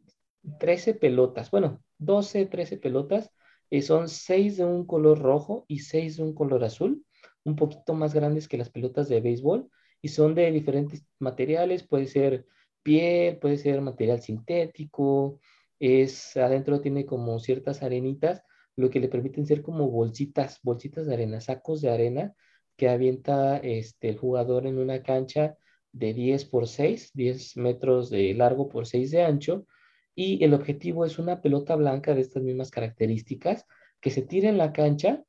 [0.59, 3.31] 13 pelotas, bueno, 12, 13 pelotas,
[3.71, 7.05] y son 6 de un color rojo y 6 de un color azul,
[7.45, 9.71] un poquito más grandes que las pelotas de béisbol
[10.03, 12.47] y son de diferentes materiales, puede ser
[12.83, 15.41] piel, puede ser material sintético,
[15.79, 18.43] es adentro tiene como ciertas arenitas,
[18.77, 22.35] lo que le permiten ser como bolsitas, bolsitas de arena, sacos de arena
[22.77, 25.57] que avienta este, el jugador en una cancha
[25.93, 29.67] de 10 por 6, 10 metros de largo por 6 de ancho,
[30.15, 33.67] y el objetivo es una pelota blanca de estas mismas características
[34.01, 35.23] que se tira en la cancha.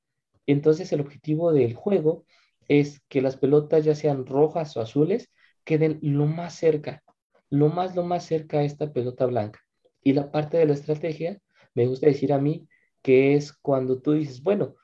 [0.46, 2.26] Entonces el objetivo del juego
[2.68, 5.30] es que las pelotas, ya sean rojas o azules,
[5.64, 7.04] queden lo más cerca,
[7.50, 9.60] lo más, lo más cerca a esta pelota blanca.
[10.04, 11.40] Y la parte de la estrategia,
[11.76, 12.68] me gusta decir a mí,
[13.02, 14.76] que es cuando tú dices, bueno,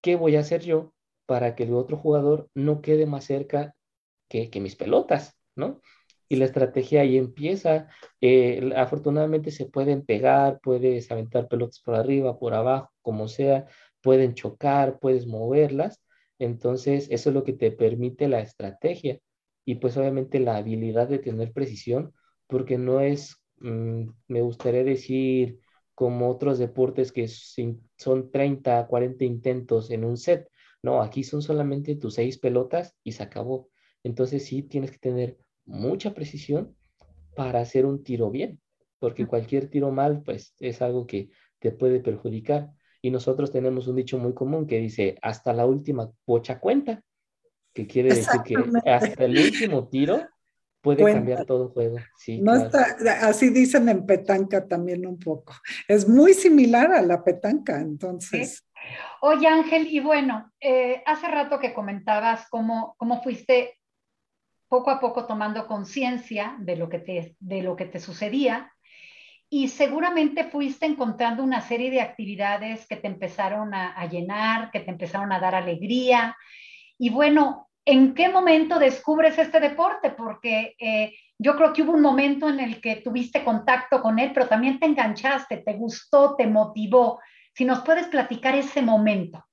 [0.00, 0.94] ¿qué voy a hacer yo
[1.26, 3.74] para que el otro jugador no quede más cerca
[4.28, 5.80] que, mis pelotas, ¿no?
[6.28, 7.88] Y la estrategia ahí empieza.
[8.20, 13.66] Eh, afortunadamente se pueden pegar, puedes aventar pelotas por arriba, por abajo, como sea,
[14.00, 16.00] pueden chocar, puedes moverlas,
[16.38, 19.20] entonces, eso es lo que te permite la estrategia
[19.64, 22.12] y pues obviamente la habilidad de tener precisión,
[22.46, 25.60] porque no es, mm, me gustaría decir,
[25.94, 30.48] como otros deportes que son 30, 40 intentos en un set.
[30.82, 33.70] No, aquí son solamente tus seis pelotas y se acabó.
[34.04, 36.76] Entonces sí tienes que tener mucha precisión
[37.34, 38.60] para hacer un tiro bien,
[38.98, 42.70] porque cualquier tiro mal, pues es algo que te puede perjudicar.
[43.06, 47.00] Y nosotros tenemos un dicho muy común que dice, hasta la última pocha cuenta,
[47.72, 50.26] que quiere decir que hasta el último tiro
[50.80, 51.98] puede cambiar todo el juego.
[52.18, 55.54] Sí, no está, así dicen en petanca también un poco.
[55.86, 58.66] Es muy similar a la petanca, entonces.
[59.20, 63.78] Oye, Ángel, y bueno, eh, hace rato que comentabas cómo, cómo fuiste
[64.66, 68.72] poco a poco tomando conciencia de, lo que te, de lo que te sucedía
[69.48, 74.90] y seguramente fuiste encontrando una serie de actividades que te empezaron a, llenar, que te
[74.90, 76.36] empezaron a dar alegría.
[76.98, 80.10] Y bueno, ¿en qué momento descubres este deporte?
[80.10, 84.32] Porque eh, yo creo que hubo un momento en el que tuviste contacto con él,
[84.34, 87.20] pero también te enganchaste, te gustó, te motivó.
[87.54, 89.44] Si nos puedes platicar ese momento.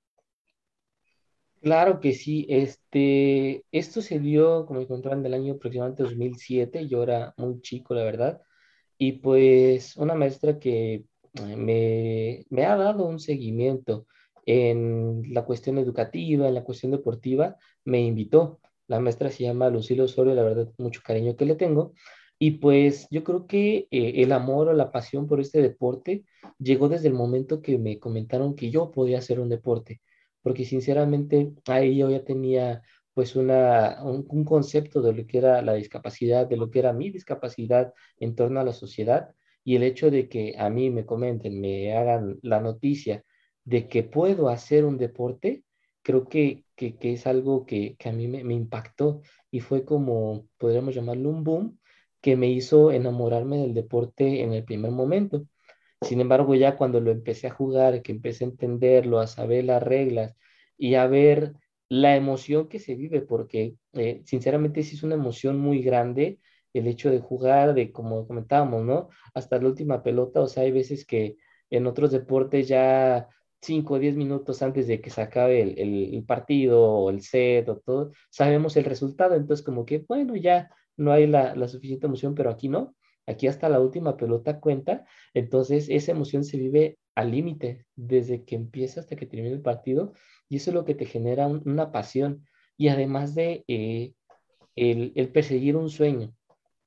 [1.61, 7.03] Claro que sí, este, esto se dio, como me contaban, del año aproximadamente 2007, yo
[7.03, 8.41] era muy chico, la verdad,
[8.97, 14.07] y pues una maestra que eh, me, ha dado un seguimiento
[14.45, 18.59] en la cuestión educativa, en la cuestión deportiva, me invitó.
[18.87, 21.93] La maestra se llama Lucila Osorio, la verdad, mucho cariño que le tengo.
[22.39, 26.25] Y pues yo creo que eh, el amor o la pasión por este deporte
[26.59, 30.01] llegó desde el momento que me comentaron que yo podía hacer un deporte,
[30.41, 32.81] porque sinceramente ahí yo ya tenía
[33.13, 37.11] pues una, un, concepto de lo que era la discapacidad, de lo que era mi
[37.11, 39.29] discapacidad en torno a la sociedad
[39.63, 43.23] y el hecho de que a mí me comenten, me hagan la noticia
[43.63, 45.63] de que puedo hacer un deporte,
[46.01, 50.95] creo que, que, es algo que, que a mí me, impactó y fue como, podríamos
[50.95, 51.79] llamarlo un boom,
[52.21, 55.45] que me hizo enamorarme del deporte en el primer momento.
[56.01, 59.83] Sin embargo, ya cuando lo empecé a jugar, que empecé a entenderlo, a saber las
[59.83, 60.35] reglas
[60.77, 61.53] y a ver
[61.89, 66.39] la emoción que se vive, porque eh, sinceramente sí es una emoción muy grande
[66.73, 69.09] el hecho de jugar, de como comentábamos, ¿no?
[69.33, 71.37] Hasta la última pelota, o sea, hay veces que
[71.69, 73.27] en otros deportes ya
[73.61, 77.77] 5 o 10 minutos antes de que se acabe el, partido o el set o
[77.77, 82.35] todo, sabemos el resultado, entonces como que, bueno, ya no hay la, la suficiente emoción,
[82.35, 82.95] pero aquí no,
[83.27, 88.55] aquí hasta la última pelota cuenta, entonces esa emoción se vive al límite, desde que
[88.55, 90.13] empieza hasta que termina el partido,
[90.49, 92.45] y eso es lo que te genera una pasión,
[92.77, 94.13] y además de eh,
[94.75, 96.33] el, perseguir un sueño,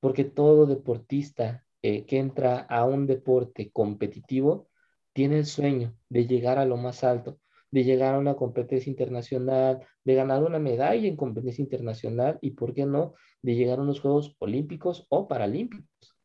[0.01, 4.69] porque todo deportista eh, que entra a un deporte competitivo
[5.13, 7.39] tiene el sueño de llegar a lo más alto,
[7.71, 12.75] de llegar a una competencia internacional, de ganar una medalla en competencia internacional y, ¿por
[12.75, 16.16] qué no?, de llegar a unos Juegos Olímpicos o Paralímpicos.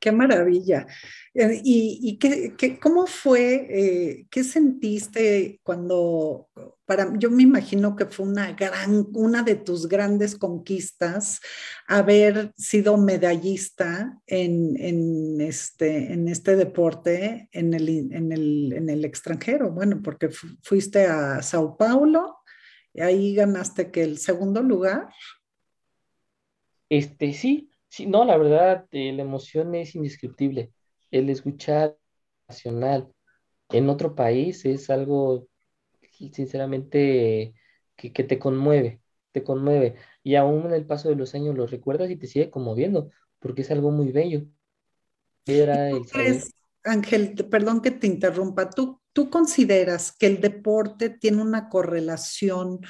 [0.00, 0.86] Qué maravilla.
[1.34, 6.48] Eh, ¿Y, qué, cómo fue, eh, qué sentiste cuando,
[6.86, 11.40] para, yo me imagino que fue una gran, una de tus grandes conquistas
[11.88, 19.72] haber sido medallista en, este, en este deporte en el, en, el, en el extranjero?
[19.72, 20.30] Bueno, porque
[20.62, 22.36] fuiste a Sao Paulo,
[22.94, 25.08] y ahí ganaste que el segundo lugar.
[26.88, 30.72] Este, sí, Sí, no, la verdad, eh, la emoción es indescriptible.
[31.10, 31.96] El escuchar
[32.48, 33.08] nacional
[33.70, 35.48] en otro país es algo,
[36.32, 37.54] sinceramente,
[37.96, 39.00] que, te conmueve,
[39.32, 39.96] te conmueve.
[40.22, 43.62] Y aún en el paso de los años lo recuerdas y te sigue conmoviendo, porque
[43.62, 44.44] es algo muy bello.
[45.46, 46.04] Era el
[46.84, 52.80] Ángel, perdón que te interrumpa, ¿tú, ¿tú consideras que el deporte tiene una correlación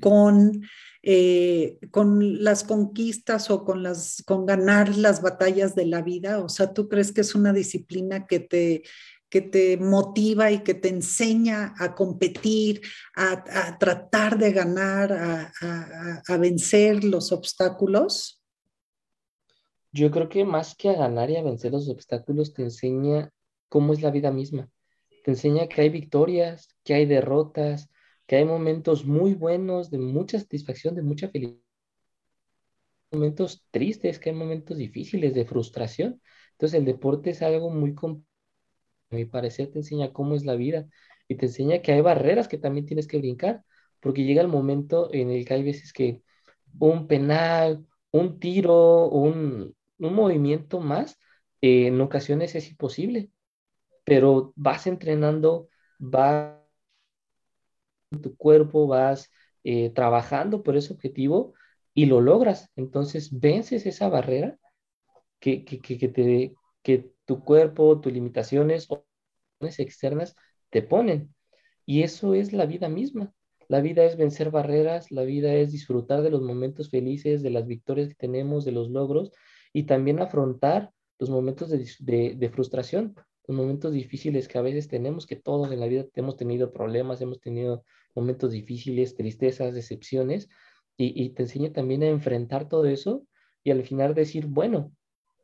[0.00, 0.62] con
[1.04, 6.38] eh, con las conquistas o con, las, con ganar las batallas de la vida?
[6.38, 8.84] O sea, ¿tú crees que es una disciplina que te,
[9.28, 12.82] que te motiva y que te enseña a competir,
[13.16, 15.52] a, tratar de ganar, a,
[16.28, 18.40] a, vencer los obstáculos?
[19.90, 23.32] Yo creo que más que a ganar y a vencer los obstáculos, te enseña
[23.68, 24.68] cómo es la vida misma.
[25.24, 27.88] Te enseña que hay victorias, que hay derrotas,
[28.32, 31.60] que hay momentos muy buenos, de mucha satisfacción, de mucha felicidad,
[33.10, 36.20] momentos tristes, que hay momentos difíciles, de frustración.
[36.52, 37.94] Entonces el deporte es algo muy,
[39.10, 40.86] a mi parecer, te enseña cómo es la vida
[41.28, 43.64] y te enseña que hay barreras que también tienes que brincar,
[44.00, 46.22] porque llega el momento en el que hay veces que
[46.78, 51.18] un penal, un tiro, un, un movimiento más,
[51.60, 53.30] eh, en ocasiones es imposible,
[54.04, 55.68] pero vas entrenando,
[55.98, 56.61] vas
[58.20, 59.30] tu cuerpo, vas
[59.64, 61.54] eh, trabajando por ese objetivo
[61.94, 62.70] y lo logras.
[62.76, 64.58] Entonces vences esa barrera
[65.40, 69.04] que, que, que, te, que tu cuerpo, tus limitaciones o
[69.78, 70.34] externas
[70.70, 71.34] te ponen.
[71.86, 73.32] Y eso es la vida misma.
[73.68, 77.66] La vida es vencer barreras, la vida es disfrutar de los momentos felices, de las
[77.66, 79.32] victorias que tenemos, de los logros
[79.72, 83.14] y también afrontar los momentos de, de, de frustración,
[83.46, 87.20] los momentos difíciles que a veces tenemos, que todos en la vida hemos tenido problemas,
[87.20, 87.84] hemos tenido
[88.14, 90.48] momentos difíciles, tristezas, decepciones,
[90.96, 93.26] y, te enseña también a enfrentar todo eso
[93.64, 94.92] y al final decir, bueno,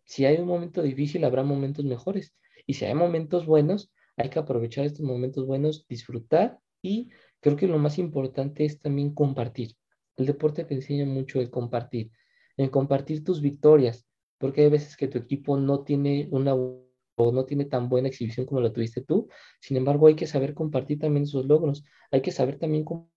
[0.05, 2.35] si hay un momento difícil, habrá momentos mejores.
[2.67, 7.67] Y si hay momentos buenos, hay que aprovechar estos momentos buenos, disfrutar y creo que
[7.67, 9.75] lo más importante es también compartir.
[10.17, 12.11] El deporte te enseña mucho el compartir,
[12.57, 14.07] en compartir tus victorias,
[14.39, 16.55] porque hay veces que tu equipo no tiene una
[17.33, 19.29] no tiene tan buena exhibición como la tuviste tú.
[19.61, 21.85] Sin embargo, hay que saber compartir también esos logros.
[22.11, 23.11] Hay que saber también cómo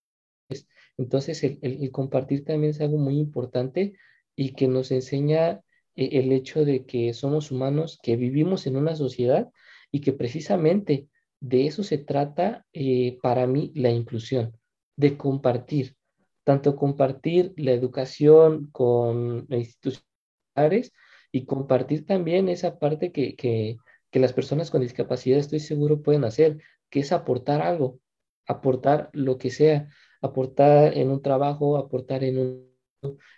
[0.49, 0.67] es.
[0.97, 3.93] Entonces, el, compartir también es algo muy importante
[4.35, 5.61] y que nos enseña
[5.95, 9.49] eh, el hecho de que somos humanos, que vivimos en una sociedad
[9.91, 11.07] y que precisamente
[11.39, 14.57] de eso se trata eh, para mí la inclusión,
[14.95, 15.95] de compartir,
[16.43, 20.91] tanto compartir la educación con instituciones
[21.31, 23.77] y compartir también esa parte que,
[24.11, 26.59] que las personas con discapacidad estoy seguro pueden hacer,
[26.89, 27.99] que es aportar algo,
[28.45, 29.89] aportar lo que sea,
[30.21, 32.71] aportar en un trabajo, aportar en un,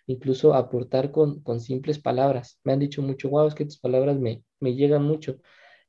[0.07, 2.59] incluso aportar con, simples palabras.
[2.63, 5.37] Me han dicho mucho, wow, es que tus palabras me, me llegan mucho.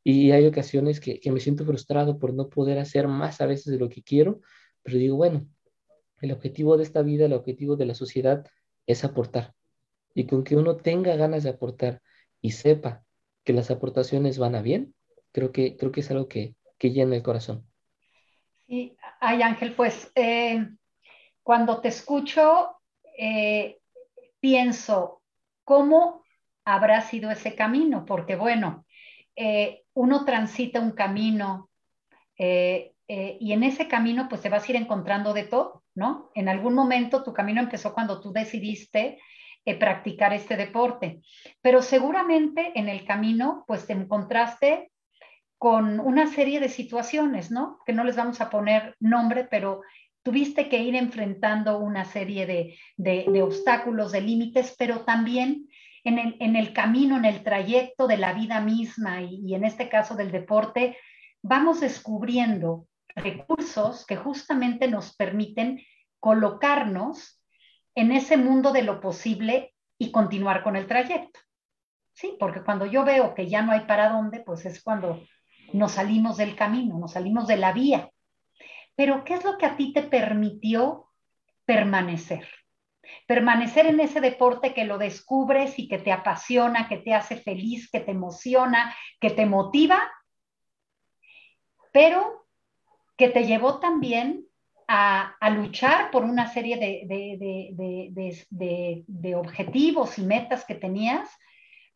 [0.05, 3.73] Y hay ocasiones que, que me siento frustrado por no poder hacer más a veces
[3.73, 4.41] de lo que quiero,
[4.83, 5.49] pero digo, bueno,
[6.21, 8.47] el objetivo de esta vida, el objetivo de la sociedad
[8.87, 9.55] es aportar.
[10.15, 12.03] Y con que uno tenga ganas de aportar
[12.41, 13.04] y sepa
[13.45, 14.95] que las aportaciones van a bien,
[15.33, 17.67] creo que, creo que es algo que, que llena el corazón.
[18.67, 20.67] Sí, ay Ángel, pues eh,
[21.43, 22.79] cuando te escucho,
[23.19, 23.79] eh,
[24.41, 25.23] pienso,
[25.63, 26.25] ¿cómo
[26.65, 28.07] habrá sido ese camino?
[28.07, 28.87] Porque bueno,
[29.37, 31.71] eh, uno transita un camino
[32.39, 36.31] eh, y en ese camino pues te vas a ir encontrando de todo, ¿no?
[36.35, 39.21] En algún momento tu camino empezó cuando tú decidiste
[39.73, 41.23] practicar este deporte,
[41.63, 44.91] pero seguramente en el camino pues te encontraste
[45.57, 47.79] con una serie de situaciones, ¿no?
[47.87, 49.81] Que no les vamos a poner nombre, pero
[50.23, 55.69] tuviste que ir enfrentando una serie de, obstáculos, de límites, pero también
[56.05, 60.31] en el, camino, en el trayecto de la vida misma y, en este caso del
[60.31, 60.99] deporte,
[61.43, 62.87] vamos descubriendo
[63.17, 65.81] recursos que justamente nos permiten
[66.21, 67.41] colocarnos
[67.95, 71.41] en ese mundo de lo posible y continuar con el trayecto.
[72.13, 75.23] Sí, porque cuando yo veo que ya no hay para dónde, pues es cuando
[75.73, 78.11] nos salimos del camino, nos salimos de la vía.
[78.95, 81.09] Pero ¿qué es lo que a ti te permitió
[81.65, 82.47] permanecer?
[83.27, 87.91] Permanecer en ese deporte que lo descubres y que te apasiona, que te hace feliz,
[87.91, 90.11] que te emociona, que te motiva,
[91.93, 92.47] pero
[93.17, 94.47] que te llevó también
[94.89, 101.29] a, luchar por una serie de, de, objetivos y metas que tenías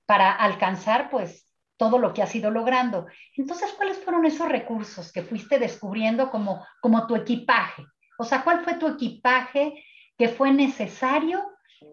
[0.07, 3.07] para alcanzar pues todo lo que has ido logrando.
[3.36, 7.84] Entonces, ¿cuáles fueron esos recursos que fuiste descubriendo como, como tu equipaje?
[8.18, 9.84] O sea, ¿cuál fue tu equipaje
[10.16, 11.43] que fue necesario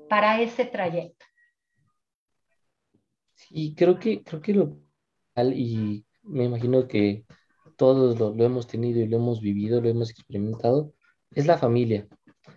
[0.09, 1.25] para ese trayecto?
[3.35, 4.85] Sí, creo que, creo que lo
[5.37, 7.25] y me imagino que
[7.75, 10.93] todos lo, lo hemos tenido y lo hemos vivido, lo hemos experimentado,
[11.31, 12.07] es la familia.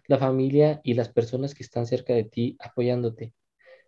[0.06, 3.34] La familia y las personas que están cerca de ti apoyándote.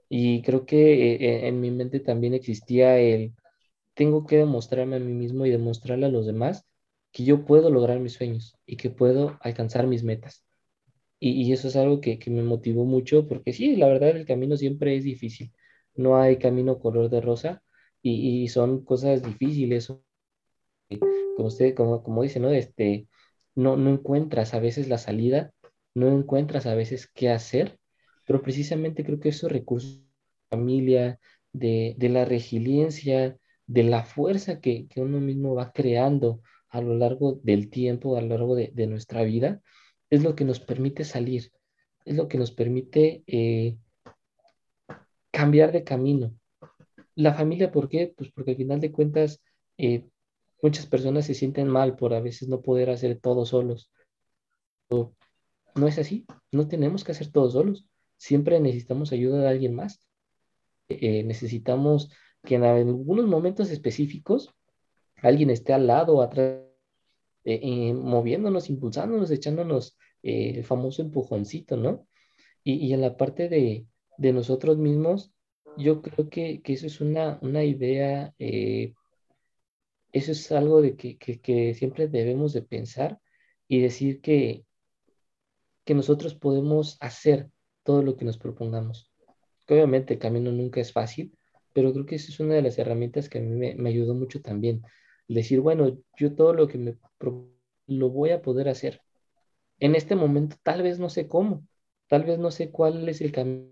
[0.08, 3.34] Y creo que eh, en mi mente también existía el,
[3.94, 6.66] tengo que demostrarme a mí mismo y demostrarle a los demás
[7.12, 10.44] que yo puedo lograr mis sueños y que puedo alcanzar mis metas.
[11.20, 14.96] Y, eso es algo que, me motivó mucho porque sí, la verdad el camino siempre
[14.96, 15.52] es difícil.
[15.94, 17.62] No hay camino color de rosa
[18.02, 19.92] y, son cosas difíciles.
[20.98, 22.50] Como usted, como, como dice, ¿no?
[22.50, 23.06] Este,
[23.54, 25.52] no, no encuentras a veces la salida,
[25.94, 27.80] no encuentras a veces qué hacer
[28.30, 31.18] pero precisamente creo que esos recursos de familia,
[31.52, 33.36] de, la resiliencia,
[33.66, 38.28] de la fuerza que, uno mismo va creando a lo largo del tiempo, a lo
[38.28, 39.60] largo de, nuestra vida,
[40.10, 41.50] es lo que nos permite salir,
[42.04, 43.76] es lo que nos permite eh,
[45.32, 46.32] cambiar de camino.
[47.16, 48.14] La familia, ¿por qué?
[48.16, 49.42] Pues porque al final de cuentas
[49.76, 50.04] eh,
[50.62, 53.90] muchas personas se sienten mal por a veces no poder hacer todo solos.
[54.88, 57.86] No es así, no tenemos que hacer todo solos
[58.20, 60.06] siempre necesitamos ayuda de alguien más.
[60.88, 62.10] Eh, necesitamos
[62.44, 64.54] que en algunos momentos específicos
[65.22, 66.60] alguien esté al lado, atrás,
[67.44, 72.06] eh, eh, moviéndonos, impulsándonos, echándonos el famoso empujoncito, ¿no?
[72.62, 73.86] Y, en la parte de,
[74.18, 75.32] nosotros mismos,
[75.78, 78.34] yo creo que, eso es una, una idea,
[80.12, 83.20] eso es algo de que, que, siempre debemos de pensar
[83.68, 84.64] y decir que,
[85.84, 87.50] que nosotros podemos hacer
[87.82, 89.10] todo lo que nos propongamos.
[89.68, 91.36] obviamente el camino nunca es fácil,
[91.72, 94.40] pero creo que esa es una de las herramientas que a mí me, ayudó mucho
[94.42, 94.82] también.
[95.28, 96.96] Decir, bueno, yo todo lo que me
[97.86, 99.00] lo voy a poder hacer.
[99.78, 101.66] En este momento tal vez no sé cómo,
[102.08, 103.70] tal vez no sé cuál es el camino,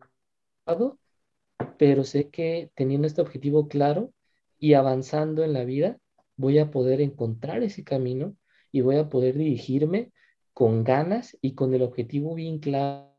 [1.78, 4.12] pero sé que teniendo este objetivo claro
[4.58, 5.98] y avanzando en la vida,
[6.38, 8.34] voy a poder encontrar ese camino
[8.72, 10.12] y voy a poder dirigirme
[10.54, 13.14] con ganas y con el objetivo bien claro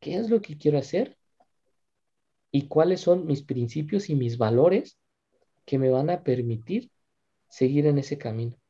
[0.00, 1.16] qué es lo que quiero hacer
[2.50, 4.98] y cuáles son mis principios y mis valores
[5.64, 6.90] que me van a permitir
[7.48, 8.61] seguir en ese camino.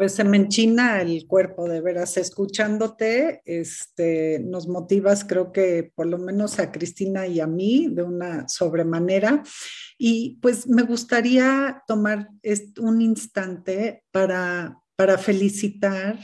[0.00, 6.06] Pues se me enchina el cuerpo, de veras, escuchándote, este, nos motivas, creo que por
[6.06, 9.42] lo menos a Cristina y a mí, de una sobremanera.
[9.98, 12.30] Y pues me gustaría tomar
[12.78, 16.18] un instante para, para felicitar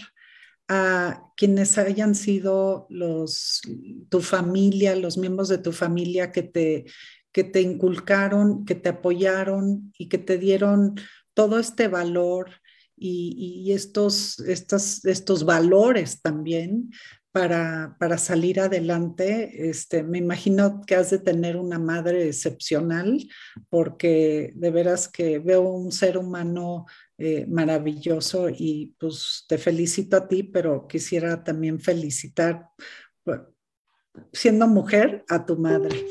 [0.68, 3.60] a quienes hayan sido los,
[4.08, 6.86] tu familia, los miembros de tu familia que te,
[7.30, 10.94] que te inculcaron, que te apoyaron y que te dieron
[11.34, 12.52] todo este valor
[12.96, 16.90] y, estos, estos, estos valores también
[17.32, 19.68] para, para, salir adelante.
[19.68, 23.28] Este, me imagino que has de tener una madre excepcional
[23.68, 26.86] porque de veras que veo un ser humano
[27.18, 32.68] eh, maravilloso y pues te felicito a ti, pero quisiera también felicitar
[34.32, 36.06] siendo mujer a tu madre.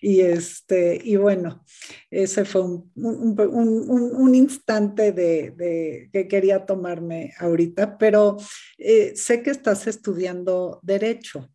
[0.00, 1.64] Y, este, y bueno,
[2.10, 8.36] ese fue un, un, instante de, que quería tomarme ahorita, pero
[8.78, 11.50] eh, sé que estás estudiando derecho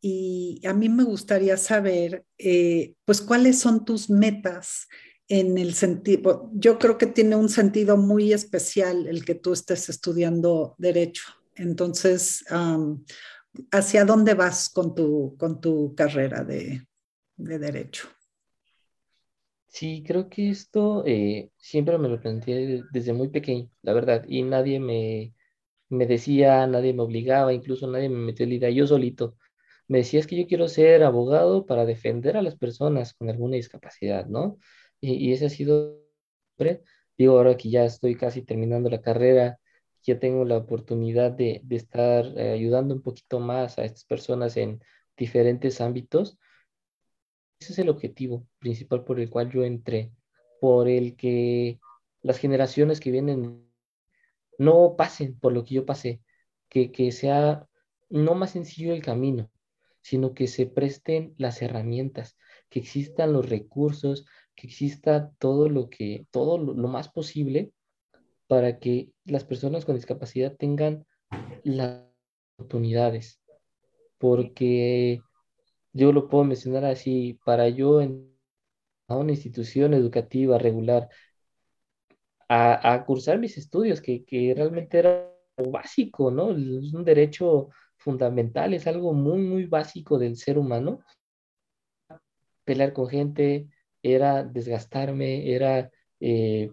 [0.00, 4.88] y a mí me gustaría saber, eh, pues, cuáles son tus metas
[5.28, 9.88] en el sentido, yo creo que tiene un sentido muy especial el que tú estés
[9.88, 11.22] estudiando derecho.
[11.54, 12.44] Entonces,
[13.70, 16.86] ¿hacia dónde vas con tu, con tu carrera de,
[17.36, 18.08] derecho?
[19.68, 24.42] Sí, creo que esto eh, siempre me lo planteé desde muy pequeño, la verdad, y
[24.42, 25.32] nadie me,
[25.90, 29.36] me decía, nadie me obligaba, incluso nadie me metió la idea, yo solito.
[29.88, 33.56] Me decía, es que yo quiero ser abogado para defender a las personas con alguna
[33.56, 34.58] discapacidad, ¿no?
[35.00, 36.00] Y, ese ha sido,
[37.18, 39.58] digo, ahora que ya estoy casi terminando la carrera,
[40.02, 44.82] ya tengo la oportunidad de, estar eh, ayudando un poquito más a estas personas en
[45.16, 46.38] diferentes ámbitos.
[47.58, 50.12] Ese es el objetivo principal por el cual yo entré,
[50.60, 51.78] por el que
[52.22, 53.66] las generaciones que vienen
[54.58, 56.22] no pasen por lo que yo pasé,
[56.68, 57.66] que, que sea
[58.08, 59.50] no más sencillo el camino,
[60.02, 62.36] sino que se presten las herramientas,
[62.68, 67.72] que existan los recursos, que exista todo lo que, todo lo, más posible
[68.50, 71.06] para que las personas con discapacidad tengan
[71.62, 72.02] las
[72.56, 73.40] oportunidades.
[74.18, 75.20] Porque
[75.92, 78.28] yo lo puedo mencionar así, para yo en
[79.06, 81.08] a una institución educativa regular
[82.48, 86.50] a, cursar mis estudios, que, que realmente era básico, ¿no?
[86.50, 91.04] Es un derecho fundamental, es algo muy, muy básico del ser humano.
[92.64, 93.68] Pelear con gente,
[94.02, 96.72] era desgastarme, era eh,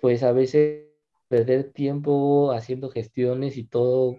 [0.00, 0.89] pues a veces
[1.30, 4.16] perder tiempo haciendo gestiones y todo,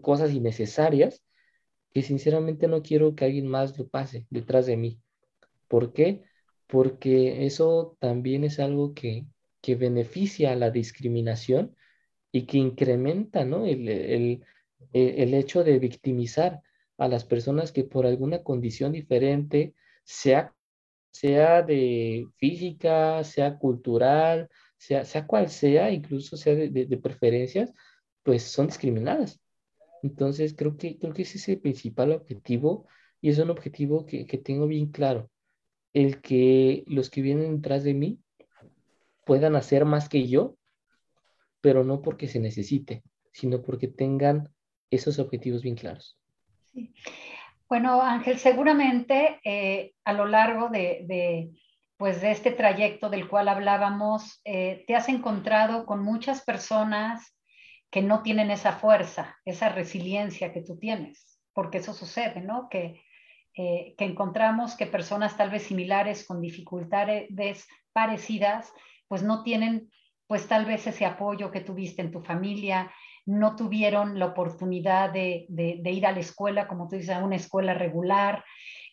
[0.00, 1.24] cosas innecesarias,
[1.92, 5.00] que sinceramente no quiero que alguien más lo pase detrás de mí.
[5.66, 6.22] ¿Por qué?
[6.68, 9.26] Porque eso también es algo que,
[9.60, 11.74] que beneficia a la discriminación
[12.30, 13.66] y que incrementa ¿no?
[13.66, 14.44] el, el,
[14.92, 16.62] el hecho de victimizar
[16.96, 20.54] a las personas que por alguna condición diferente, sea
[21.12, 24.48] sea de física, sea cultural,
[24.82, 27.72] sea, sea cual sea, incluso sea de, preferencias,
[28.24, 29.40] pues son discriminadas.
[30.02, 32.88] Entonces, creo que, creo que ese es el principal objetivo
[33.20, 35.30] y es un objetivo que, que tengo bien claro.
[35.92, 38.18] El que los que vienen detrás de mí
[39.24, 40.56] puedan hacer más que yo,
[41.60, 44.48] pero no porque se necesite, sino porque tengan
[44.90, 46.18] esos objetivos bien claros.
[46.72, 46.92] Sí.
[47.72, 51.52] Bueno, Ángel, seguramente eh, a lo largo de,
[52.02, 57.38] pues de este trayecto del cual hablábamos, eh, te has encontrado con muchas personas
[57.92, 62.68] que no tienen esa fuerza, esa resiliencia que tú tienes, porque eso sucede, ¿no?
[62.72, 68.72] Eh, que encontramos que personas tal vez similares con dificultades parecidas,
[69.06, 69.88] pues no tienen
[70.26, 72.90] pues tal vez ese apoyo que tuviste en tu familia,
[73.26, 77.74] no tuvieron la oportunidad de, ir a la escuela, como tú dices, a una escuela
[77.74, 78.44] regular,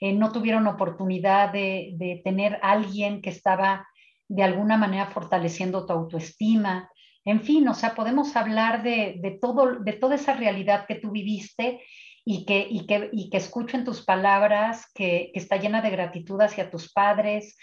[0.01, 3.87] eh, no tuvieron oportunidad de, tener alguien que estaba
[4.29, 6.89] de alguna manera fortaleciendo tu autoestima.
[7.25, 11.81] En fin, o sea, podemos hablar de, todo, de toda esa realidad que tú viviste
[12.23, 16.39] y que, y que, y que escucho en tus palabras que, está llena de gratitud
[16.39, 17.57] hacia tus padres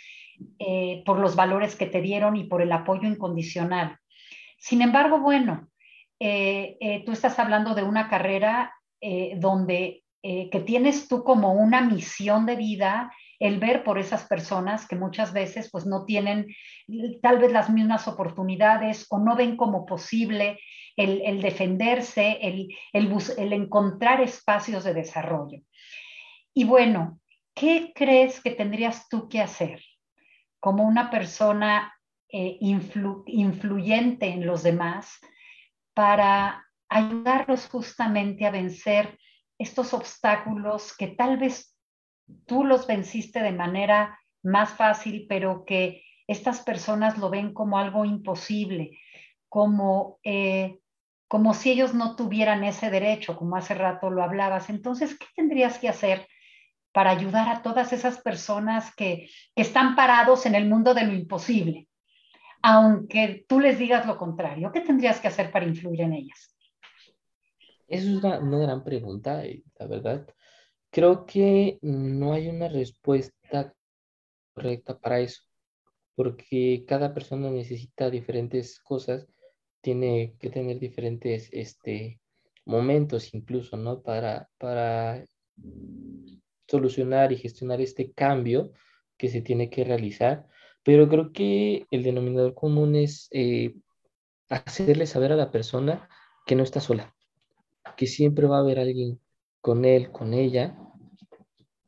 [0.58, 3.96] eh, por los valores que te dieron y por el apoyo incondicional.
[4.58, 5.68] Sin embargo, bueno,
[6.20, 8.74] eh, tú estás hablando de una carrera
[10.28, 14.96] eh, que tienes tú como una misión de vida el ver por esas personas que
[14.96, 16.48] muchas veces pues no tienen
[17.22, 20.58] tal vez las mismas oportunidades o no ven como posible
[20.96, 25.60] el, defenderse, el, el, encontrar espacios de desarrollo.
[26.52, 27.20] Y bueno,
[27.54, 29.80] ¿qué crees que tendrías tú que hacer
[30.58, 31.94] como una persona
[32.32, 35.20] influyente en los demás
[35.94, 39.16] para ayudarlos justamente a vencer
[39.58, 41.74] estos obstáculos que tal vez
[42.46, 48.04] tú los venciste de manera más fácil, pero que estas personas lo ven como algo
[48.04, 48.98] imposible,
[49.48, 50.78] como, eh,
[51.28, 54.70] como si ellos no tuvieran ese derecho, como hace rato lo hablabas.
[54.70, 56.26] Entonces, ¿qué tendrías que hacer
[56.92, 61.12] para ayudar a todas esas personas que, que están parados en el mundo de lo
[61.12, 61.88] imposible?
[62.62, 64.72] aunque tú les digas lo contrario?
[64.72, 66.55] ¿Qué tendrías que hacer para influir en ellas?
[67.88, 69.42] Esa es una, gran pregunta,
[69.78, 70.26] la verdad.
[70.90, 73.74] Creo que no hay una respuesta
[74.54, 75.42] correcta para eso,
[76.14, 79.26] porque cada persona necesita diferentes cosas,
[79.80, 82.20] tiene que tener diferentes este,
[82.64, 84.02] momentos incluso, ¿no?
[84.02, 85.24] Para, para
[86.66, 88.72] solucionar y gestionar este cambio
[89.16, 90.46] que se tiene que realizar
[90.86, 93.74] pero creo que el denominador común es eh,
[94.48, 96.08] hacerle saber a la persona
[96.46, 97.15] que no está sola,
[97.96, 99.20] que siempre va a haber alguien
[99.60, 100.78] con él, con ella,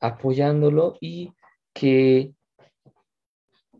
[0.00, 1.32] apoyándolo y
[1.72, 2.32] que,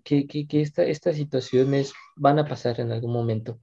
[0.04, 3.60] que, que, estas situaciones van a pasar en algún momento,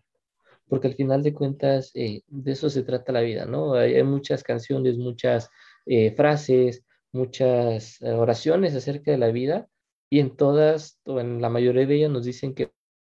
[0.67, 3.73] porque al final de cuentas eh, de eso se trata la vida, ¿no?
[3.75, 5.49] Hay, muchas canciones, muchas
[5.85, 9.67] eh, frases, muchas oraciones acerca de la vida
[10.09, 12.71] y en todas, o en la mayoría de ellas nos dicen que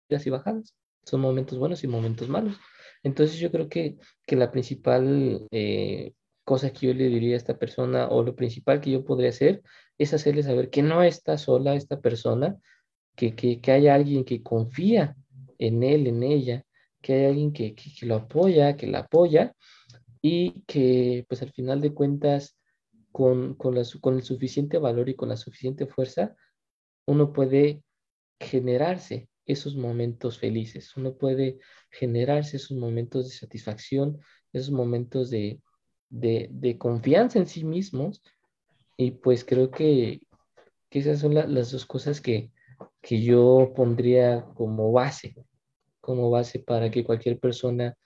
[0.09, 0.75] y bajadas,
[1.05, 2.57] son momentos buenos y momentos malos.
[3.03, 3.97] Entonces yo creo que,
[4.27, 6.13] que la principal eh,
[6.45, 9.63] cosa que yo le diría a esta persona o lo principal que yo podría hacer
[9.99, 12.57] es hacerle saber que no está sola esta persona,
[13.17, 15.17] que, que, que hay alguien que confía
[15.59, 16.65] en él, en ella,
[17.01, 19.55] que hay alguien que, que, lo apoya, que la apoya
[20.21, 22.59] y que pues al final de cuentas
[23.13, 26.35] con, la, con el suficiente valor y con la suficiente fuerza,
[27.07, 27.83] uno puede
[28.39, 31.59] generarse esos momentos felices, uno puede
[31.91, 34.21] generarse esos momentos de satisfacción,
[34.53, 35.61] esos momentos de,
[36.09, 38.23] de, confianza en sí mismos.
[38.97, 40.21] Y pues creo que,
[40.91, 42.51] esas son las dos cosas que,
[43.01, 45.37] que yo pondría como base,
[46.01, 47.97] como base para que cualquier persona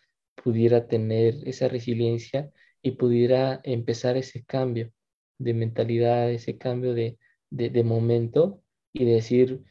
[0.43, 2.51] pudiera tener esa resiliencia
[2.83, 4.93] y pudiera empezar ese cambio
[5.39, 7.19] de mentalidad, ese cambio de,
[7.51, 8.63] de momento
[8.93, 9.63] y decir,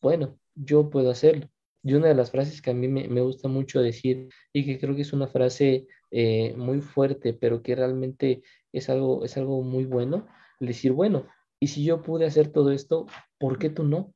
[0.00, 1.48] bueno, yo puedo hacerlo.
[1.82, 4.94] Y una de las frases que a mí me, gusta mucho decir y que creo
[4.94, 8.42] que es una frase eh, muy fuerte, pero que realmente
[8.72, 11.26] es algo, es algo muy bueno, decir, bueno,
[11.58, 13.06] y si yo pude hacer todo esto,
[13.38, 14.14] ¿por qué tú no?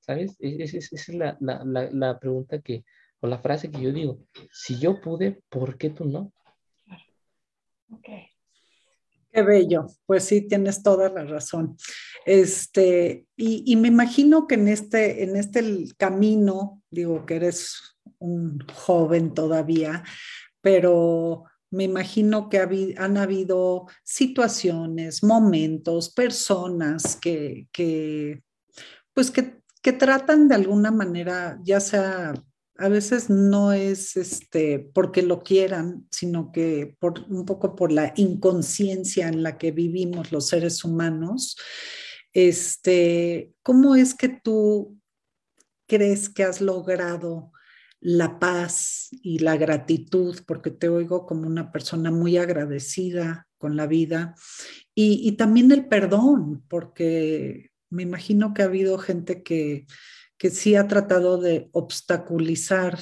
[0.00, 0.36] ¿Sabes?
[0.40, 2.84] Esa es, la, la, pregunta que,
[3.20, 4.18] o la frase que yo digo,
[4.50, 6.32] si yo pude, ¿por qué tú no?
[7.92, 8.08] Ok.
[9.32, 11.76] Qué bello, pues sí, tienes toda la razón.
[12.26, 19.32] Este, y, me imagino que en este, en este camino, digo que eres un joven
[19.32, 20.02] todavía,
[20.60, 28.42] pero me imagino que han habido situaciones, momentos, personas que, que
[29.14, 32.34] pues que, que tratan de alguna manera, ya sea
[32.80, 38.14] a veces no es este, porque lo quieran, sino que por, un poco por la
[38.16, 41.58] inconsciencia en la que vivimos los seres humanos.
[42.32, 44.98] Este, ¿Cómo es que tú
[45.86, 47.52] crees que has logrado
[48.00, 50.38] la paz y la gratitud?
[50.46, 54.34] Porque te oigo como una persona muy agradecida con la vida
[54.94, 59.84] y, y también el perdón, porque me imagino que ha habido gente que
[60.40, 62.98] que sí ha tratado de obstaculizar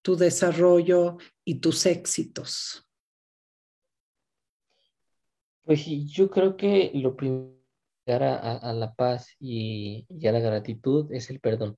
[0.00, 2.88] tu desarrollo y tus éxitos?
[5.62, 7.52] Pues yo creo que lo primero
[8.06, 11.76] a, a la paz y, y, a la gratitud es el perdón.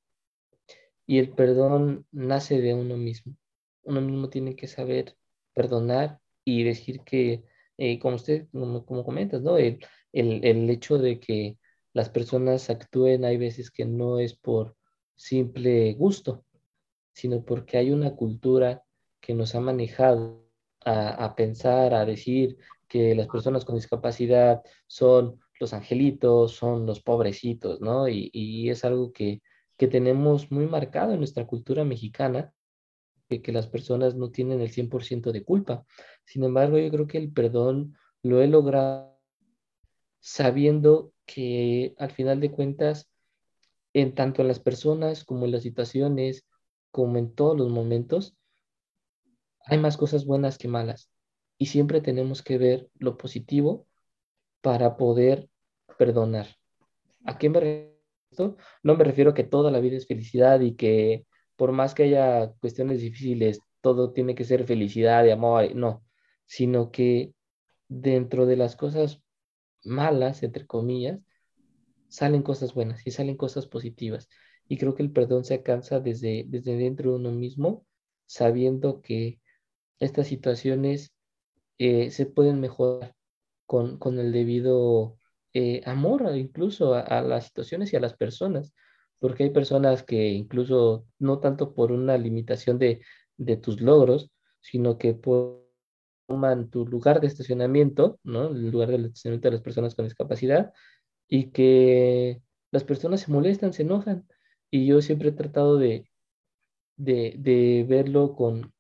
[1.05, 3.37] Y el perdón nace de uno mismo.
[3.83, 5.17] Uno mismo tiene que saber
[5.53, 7.43] perdonar y decir que,
[7.77, 9.59] eh, como usted, como, como comentas, ¿no?
[9.59, 11.59] El, el, el, hecho de que
[11.93, 14.77] las personas actúen, hay veces que no es por,
[15.23, 16.45] simple gusto,
[17.13, 18.83] sino porque hay una cultura
[19.21, 20.43] que nos ha manejado
[20.85, 22.59] a, pensar, a decir
[22.89, 28.09] que las personas con discapacidad son los angelitos, son los pobrecitos, ¿no?
[28.09, 29.43] Y, es algo que,
[29.77, 32.53] que, tenemos muy marcado en nuestra cultura mexicana,
[33.29, 35.87] que, que las personas no tienen el 100% de culpa.
[36.25, 39.21] Sin embargo, yo creo que el perdón lo he logrado
[40.19, 43.12] sabiendo que al final de cuentas
[43.95, 46.47] en tanto en las personas como en las situaciones,
[46.91, 48.37] como en todos los momentos,
[49.65, 51.11] hay más cosas buenas que malas.
[51.59, 53.87] Y siempre tenemos que ver lo positivo
[54.61, 55.49] para poder
[55.99, 56.47] perdonar.
[57.25, 58.57] ¿A qué me refiero?
[58.83, 61.27] No me refiero que toda la vida es felicidad y que
[61.57, 65.75] por más que haya cuestiones difíciles, todo tiene que ser felicidad y amor.
[65.75, 66.05] No,
[66.47, 67.35] sino que
[67.89, 69.23] dentro de las cosas
[69.85, 71.21] malas, entre comillas,
[72.13, 74.29] salen cosas buenas y salen cosas positivas.
[74.69, 77.87] Y creo que el perdón se alcanza desde, desde dentro de uno mismo,
[78.27, 79.41] sabiendo que
[79.99, 81.15] estas situaciones
[81.79, 83.15] eh, se pueden mejorar
[83.67, 85.17] con, con el debido
[85.55, 88.75] eh, amor incluso a, las situaciones y a las personas,
[89.19, 93.01] porque hay personas que incluso no tanto por una limitación de,
[93.39, 95.15] de tus logros, sino que
[96.29, 98.49] toman tu lugar de estacionamiento, ¿no?
[98.49, 100.73] El lugar de estacionamiento de las personas con discapacidad,
[101.33, 104.27] y que las personas se molestan, se enojan.
[104.71, 106.05] Y yo siempre he tratado de,
[106.99, 108.71] de, verlo con,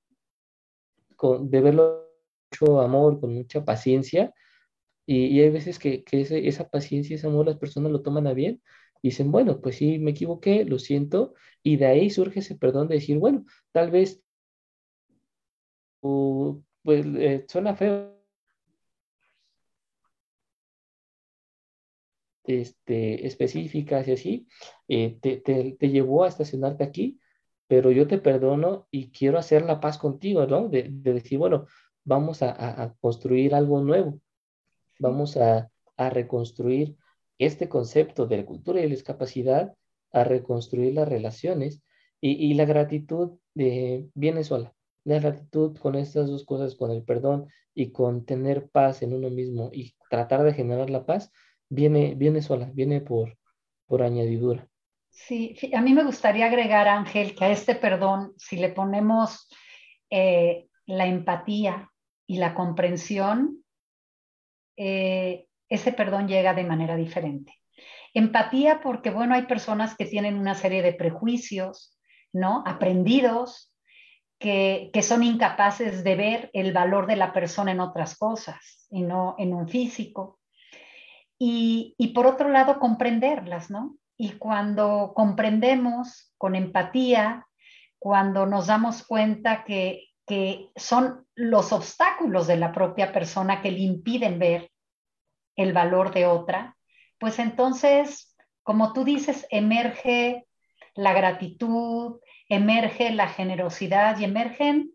[1.16, 2.10] con, de verlo
[2.50, 4.34] mucho amor, con mucha paciencia.
[5.06, 8.62] Y, hay veces que, esa paciencia, ese amor, las personas lo toman a bien
[9.00, 11.32] y dicen, bueno, pues sí, me equivoqué, lo siento.
[11.62, 14.22] Y de ahí surge ese perdón de decir, bueno, tal vez,
[16.82, 18.21] pues eh, suena feo
[22.44, 24.48] este, específicas y así,
[24.88, 27.20] eh, te, te, llevó a estacionarte aquí,
[27.66, 30.68] pero yo te perdono y quiero hacer la paz contigo, ¿no?
[30.68, 31.66] De, decir, bueno,
[32.04, 34.20] vamos a, construir algo nuevo,
[34.98, 36.96] vamos a, reconstruir
[37.38, 39.72] este concepto de la cultura y la discapacidad,
[40.12, 41.80] a reconstruir las relaciones
[42.20, 44.74] y, la gratitud de, viene sola.
[45.04, 49.30] La gratitud con estas dos cosas, con el perdón y con tener paz en uno
[49.30, 51.30] mismo y tratar de generar la paz,
[51.72, 53.38] viene, viene sola, viene por,
[53.86, 54.68] por añadidura.
[55.08, 59.48] Sí, a mí me gustaría agregar, Ángel, que a este perdón, si le ponemos
[60.10, 61.90] eh, la empatía
[62.26, 63.64] y la comprensión,
[64.76, 67.54] eh, ese perdón llega de manera diferente.
[68.14, 71.98] Empatía porque, bueno, hay personas que tienen una serie de prejuicios,
[72.32, 72.62] ¿no?
[72.66, 73.74] Aprendidos,
[74.38, 79.02] que, que, son incapaces de ver el valor de la persona en otras cosas y
[79.02, 80.41] no en un físico.
[81.44, 83.96] Y, por otro lado, comprenderlas, ¿no?
[84.16, 87.48] Y cuando comprendemos con empatía,
[87.98, 93.80] cuando nos damos cuenta que, que son los obstáculos de la propia persona que le
[93.80, 94.70] impiden ver
[95.56, 96.76] el valor de otra,
[97.18, 100.46] pues entonces, como tú dices, emerge
[100.94, 104.92] la gratitud, emerge la generosidad y emergen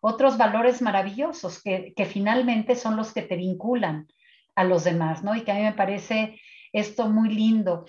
[0.00, 4.08] otros valores maravillosos que, que, finalmente son los que te vinculan
[4.54, 5.34] a los demás, ¿no?
[5.34, 6.40] Y que a mí me parece
[6.72, 7.86] esto muy lindo.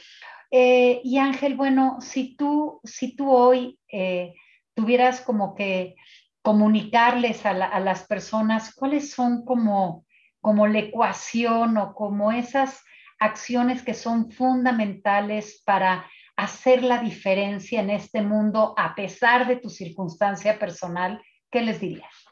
[0.49, 4.33] Eh, y Ángel, bueno, si tú, si tú hoy eh,
[4.73, 5.95] tuvieras como que
[6.41, 10.05] comunicarles a, las personas cuáles son como,
[10.41, 12.83] como la ecuación o como esas
[13.19, 19.69] acciones que son fundamentales para hacer la diferencia en este mundo a pesar de tu
[19.69, 22.25] circunstancia personal, ¿qué les dirías?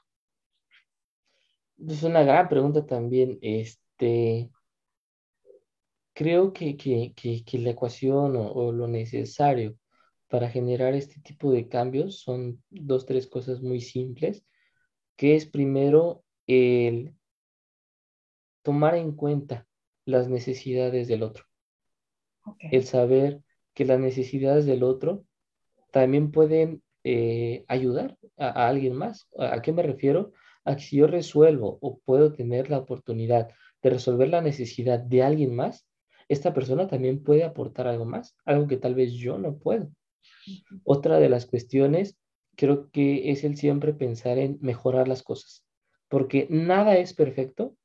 [1.88, 3.38] Es una gran pregunta también.
[3.42, 3.89] Este,
[6.14, 7.14] creo que,
[7.54, 9.78] la ecuación o, lo necesario
[10.28, 14.45] para generar este tipo de cambios son dos, tres cosas muy simples,
[15.16, 17.16] que es primero el
[18.62, 19.68] tomar en cuenta
[20.06, 21.45] las necesidades del otro.
[22.60, 23.41] El saber
[23.74, 25.26] que las necesidades del otro
[25.91, 29.28] también pueden eh, ayudar a, alguien más.
[29.38, 30.32] ¿A, qué me refiero?
[30.66, 33.50] A que si yo resuelvo o puedo tener la oportunidad
[33.82, 35.88] de resolver la necesidad de alguien más,
[36.28, 39.90] esta persona también puede aportar algo más, algo que tal vez yo no puedo.
[40.84, 42.18] Otra de las cuestiones
[42.56, 45.66] creo que es el siempre pensar en mejorar las cosas,
[46.08, 47.76] porque nada es perfecto,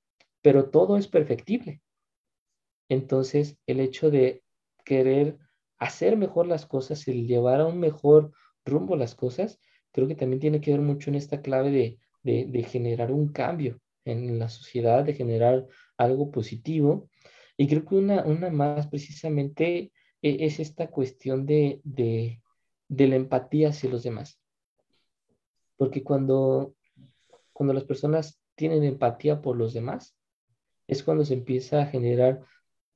[0.42, 1.80] pero todo es perfectible.
[2.88, 4.42] Entonces, el hecho de
[4.84, 5.38] querer
[5.78, 8.32] hacer mejor las cosas, el llevar a un mejor
[8.64, 9.58] rumbo las cosas,
[9.90, 13.80] creo que también tiene que ver mucho en esta clave de, de generar un cambio
[14.04, 17.08] en la sociedad, de generar algo positivo
[17.56, 19.92] y creo que una, una más precisamente
[20.22, 22.40] e, es esta cuestión de, de,
[22.88, 24.40] de, la empatía hacia los demás.
[25.76, 26.74] Porque cuando,
[27.52, 30.16] cuando las personas tienen empatía por los demás,
[30.86, 32.40] es cuando se empieza a generar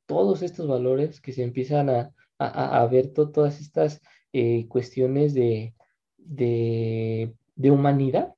[0.07, 4.01] todos estos valores, que se empiezan a, a, a ver todas estas
[4.33, 5.75] eh, cuestiones de,
[6.17, 8.35] de, de, humanidad,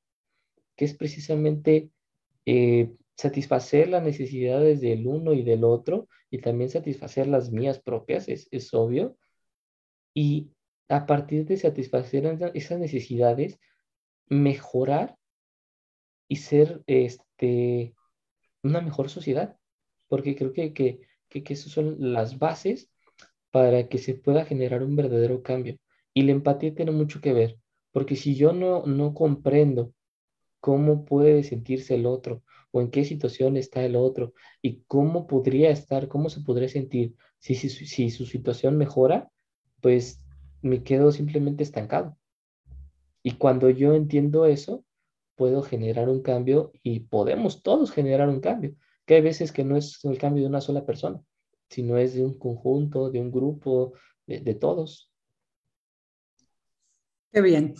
[0.76, 1.90] que es precisamente
[2.46, 8.28] eh, satisfacer las necesidades del uno y del otro y también satisfacer las mías propias,
[8.28, 9.16] es, es obvio.
[10.14, 10.50] Y
[10.88, 12.24] a partir de satisfacer
[12.54, 13.58] esas necesidades,
[14.28, 15.16] mejorar
[16.28, 17.94] y ser este,
[18.62, 19.56] una mejor sociedad,
[20.08, 22.90] porque creo que, que, que, que esas son las bases
[23.50, 25.76] para que se pueda generar un verdadero cambio.
[26.14, 27.58] Y la empatía tiene mucho que ver,
[27.92, 29.92] porque si yo no, no comprendo
[30.60, 32.42] cómo puede sentirse el otro,
[32.72, 34.32] o en qué situación está el otro
[34.62, 37.16] y cómo podría estar, cómo se podría sentir.
[37.38, 37.54] Si,
[38.10, 39.30] su situación mejora,
[39.80, 40.22] pues
[40.62, 42.16] me quedo simplemente estancado.
[43.22, 44.84] Y cuando yo entiendo eso,
[45.36, 48.74] puedo generar un cambio y podemos todos generar un cambio,
[49.06, 51.20] que hay veces que no es el cambio de una sola persona,
[51.68, 53.94] sino es de un conjunto, de un grupo,
[54.26, 55.10] de, de todos.
[57.32, 57.74] Qué bien.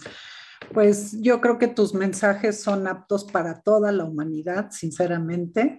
[0.72, 5.78] Pues yo creo que tus mensajes son aptos para toda la humanidad, sinceramente,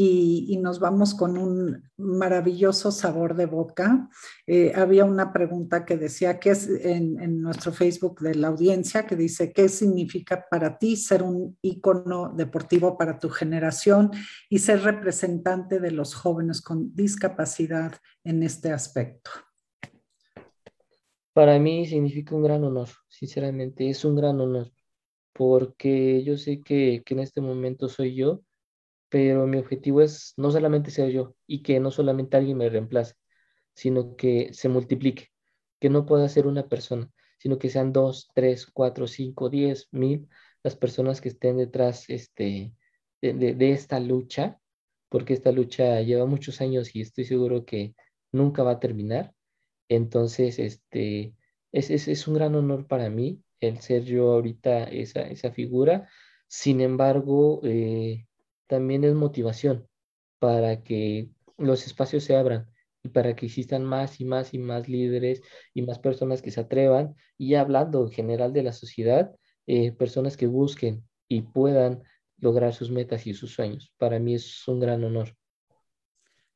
[0.00, 4.08] y, nos vamos con un maravilloso sabor de boca.
[4.46, 9.06] Eh, había una pregunta que decía, que es en, en, nuestro Facebook de la audiencia,
[9.08, 14.12] que dice, ¿qué significa para ti ser un ícono deportivo para tu generación
[14.48, 19.47] y ser representante de los jóvenes con discapacidad en este aspecto?
[21.38, 24.72] Para mí significa un gran honor, sinceramente, es un gran honor,
[25.32, 28.42] porque yo sé que, en este momento soy yo,
[29.08, 33.14] pero mi objetivo es no solamente ser yo y que no solamente alguien me reemplace,
[33.74, 35.28] sino que se multiplique,
[35.80, 37.08] que no pueda ser una persona,
[37.38, 40.28] sino que sean dos, tres, cuatro, cinco, diez, mil
[40.64, 42.74] las personas que estén detrás este,
[43.22, 44.58] de, esta lucha,
[45.08, 47.94] porque esta lucha lleva muchos años y estoy seguro que
[48.32, 49.36] nunca va a terminar.
[49.88, 51.34] Entonces, este,
[51.72, 56.08] es, es, un gran honor para mí el ser yo ahorita esa, esa figura.
[56.46, 58.26] Sin embargo, eh,
[58.66, 59.88] también es motivación
[60.38, 62.70] para que los espacios se abran
[63.02, 65.42] y para que existan más y más y más líderes
[65.74, 69.34] y más personas que se atrevan y hablando en general de la sociedad,
[69.66, 72.02] eh, personas que busquen y puedan
[72.38, 73.92] lograr sus metas y sus sueños.
[73.98, 75.37] Para mí es un gran honor.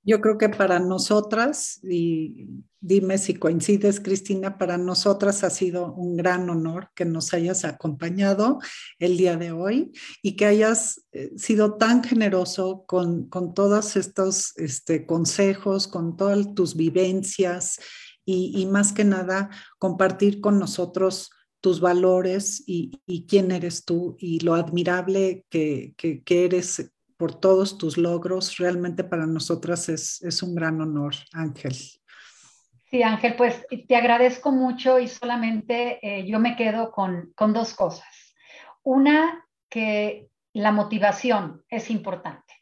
[0.04, 2.48] Yo creo que para nosotras, y
[2.80, 8.58] dime si coincides, Cristina, para nosotras ha sido un gran honor que nos hayas acompañado
[8.98, 15.06] el día de hoy y que hayas eh, sido tan generoso con, todos estos este,
[15.06, 17.78] consejos, con todas tus vivencias
[18.24, 21.30] y, más que nada compartir con nosotros
[21.60, 26.92] tus valores y, quién eres tú y lo admirable que, que eres
[27.22, 28.56] por todos tus logros.
[28.56, 31.72] Realmente para nosotras es, un gran honor, Ángel.
[32.90, 37.74] Sí, Ángel, pues te agradezco mucho y solamente eh, yo me quedo con, con dos
[37.74, 38.34] cosas.
[38.82, 42.54] Una, que la motivación es importante,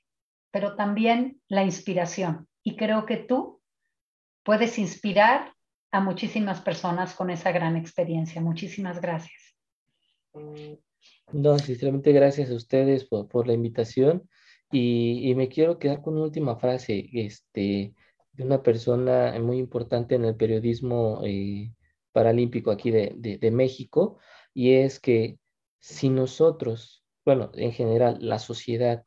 [0.51, 2.47] pero también la inspiración.
[2.63, 3.63] Y creo que tú
[4.43, 5.55] puedes inspirar
[5.91, 8.43] a muchísimas personas con esa gran experiencia.
[8.43, 9.57] Muchísimas gracias.
[11.33, 14.29] No, sinceramente gracias a ustedes por, por la invitación
[14.73, 17.95] y, me quiero quedar con una última frase este,
[18.33, 21.73] de una persona muy importante en el periodismo eh,
[22.13, 24.19] paralímpico aquí de, de, México,
[24.55, 25.39] y es que
[25.81, 29.05] si nosotros, bueno, en general, la sociedad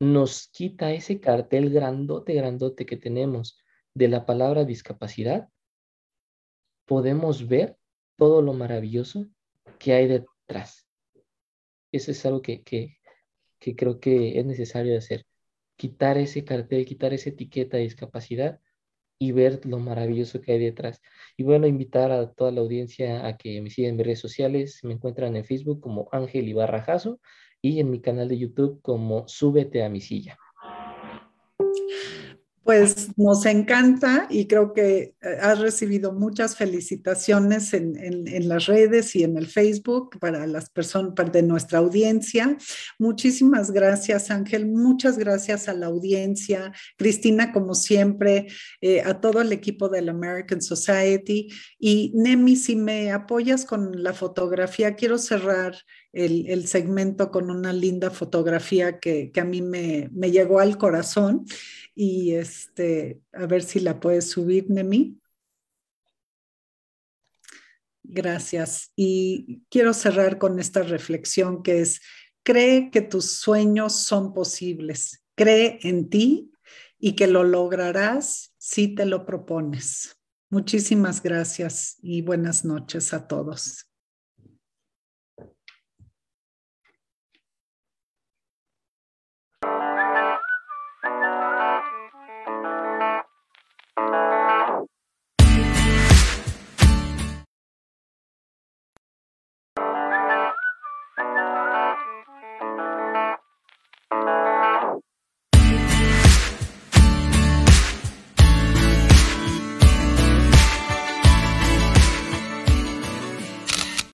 [0.00, 3.58] nos quita ese cartel grandote, grandote que tenemos
[3.94, 5.48] de la palabra discapacidad,
[6.86, 7.76] podemos ver
[8.16, 9.26] todo lo maravilloso
[9.78, 10.86] que hay detrás.
[11.92, 12.96] Eso es algo que, que,
[13.62, 15.24] que creo que es necesario hacer.
[15.76, 18.60] Quitar ese cartel, quitar esa etiqueta de discapacidad
[19.18, 21.00] y ver lo maravilloso que hay detrás.
[21.36, 24.80] Y bueno, invitar a toda la audiencia a que me sigan en mis redes sociales.
[24.82, 27.20] Me encuentran en Facebook como Ángel Ibarrajazo
[27.62, 30.36] y en mi canal de YouTube como Súbete a mi silla.
[32.64, 39.24] Pues nos encanta y creo que eh, has recibido muchas felicitaciones en, las redes y
[39.24, 42.56] en el Facebook para las personas, de nuestra audiencia.
[42.98, 44.66] Muchísimas gracias, Ángel.
[44.66, 46.72] Muchas gracias a la audiencia.
[46.96, 48.46] Cristina, como siempre,
[48.80, 51.48] eh, a todo el equipo del American Society.
[51.80, 55.74] Y Nemi, si me apoyas con la fotografía, quiero cerrar
[56.12, 61.46] el, segmento con una linda fotografía que, a mí me, me llegó al corazón
[61.94, 65.18] y este, a ver si la puedes subir, Nemi.
[68.02, 68.92] Gracias.
[68.96, 72.00] Y quiero cerrar con esta reflexión que es,
[72.42, 76.52] cree que tus sueños son posibles, cree en ti
[76.98, 80.18] y que lo lograrás si te lo propones.
[80.50, 83.91] Muchísimas gracias y buenas noches a todos.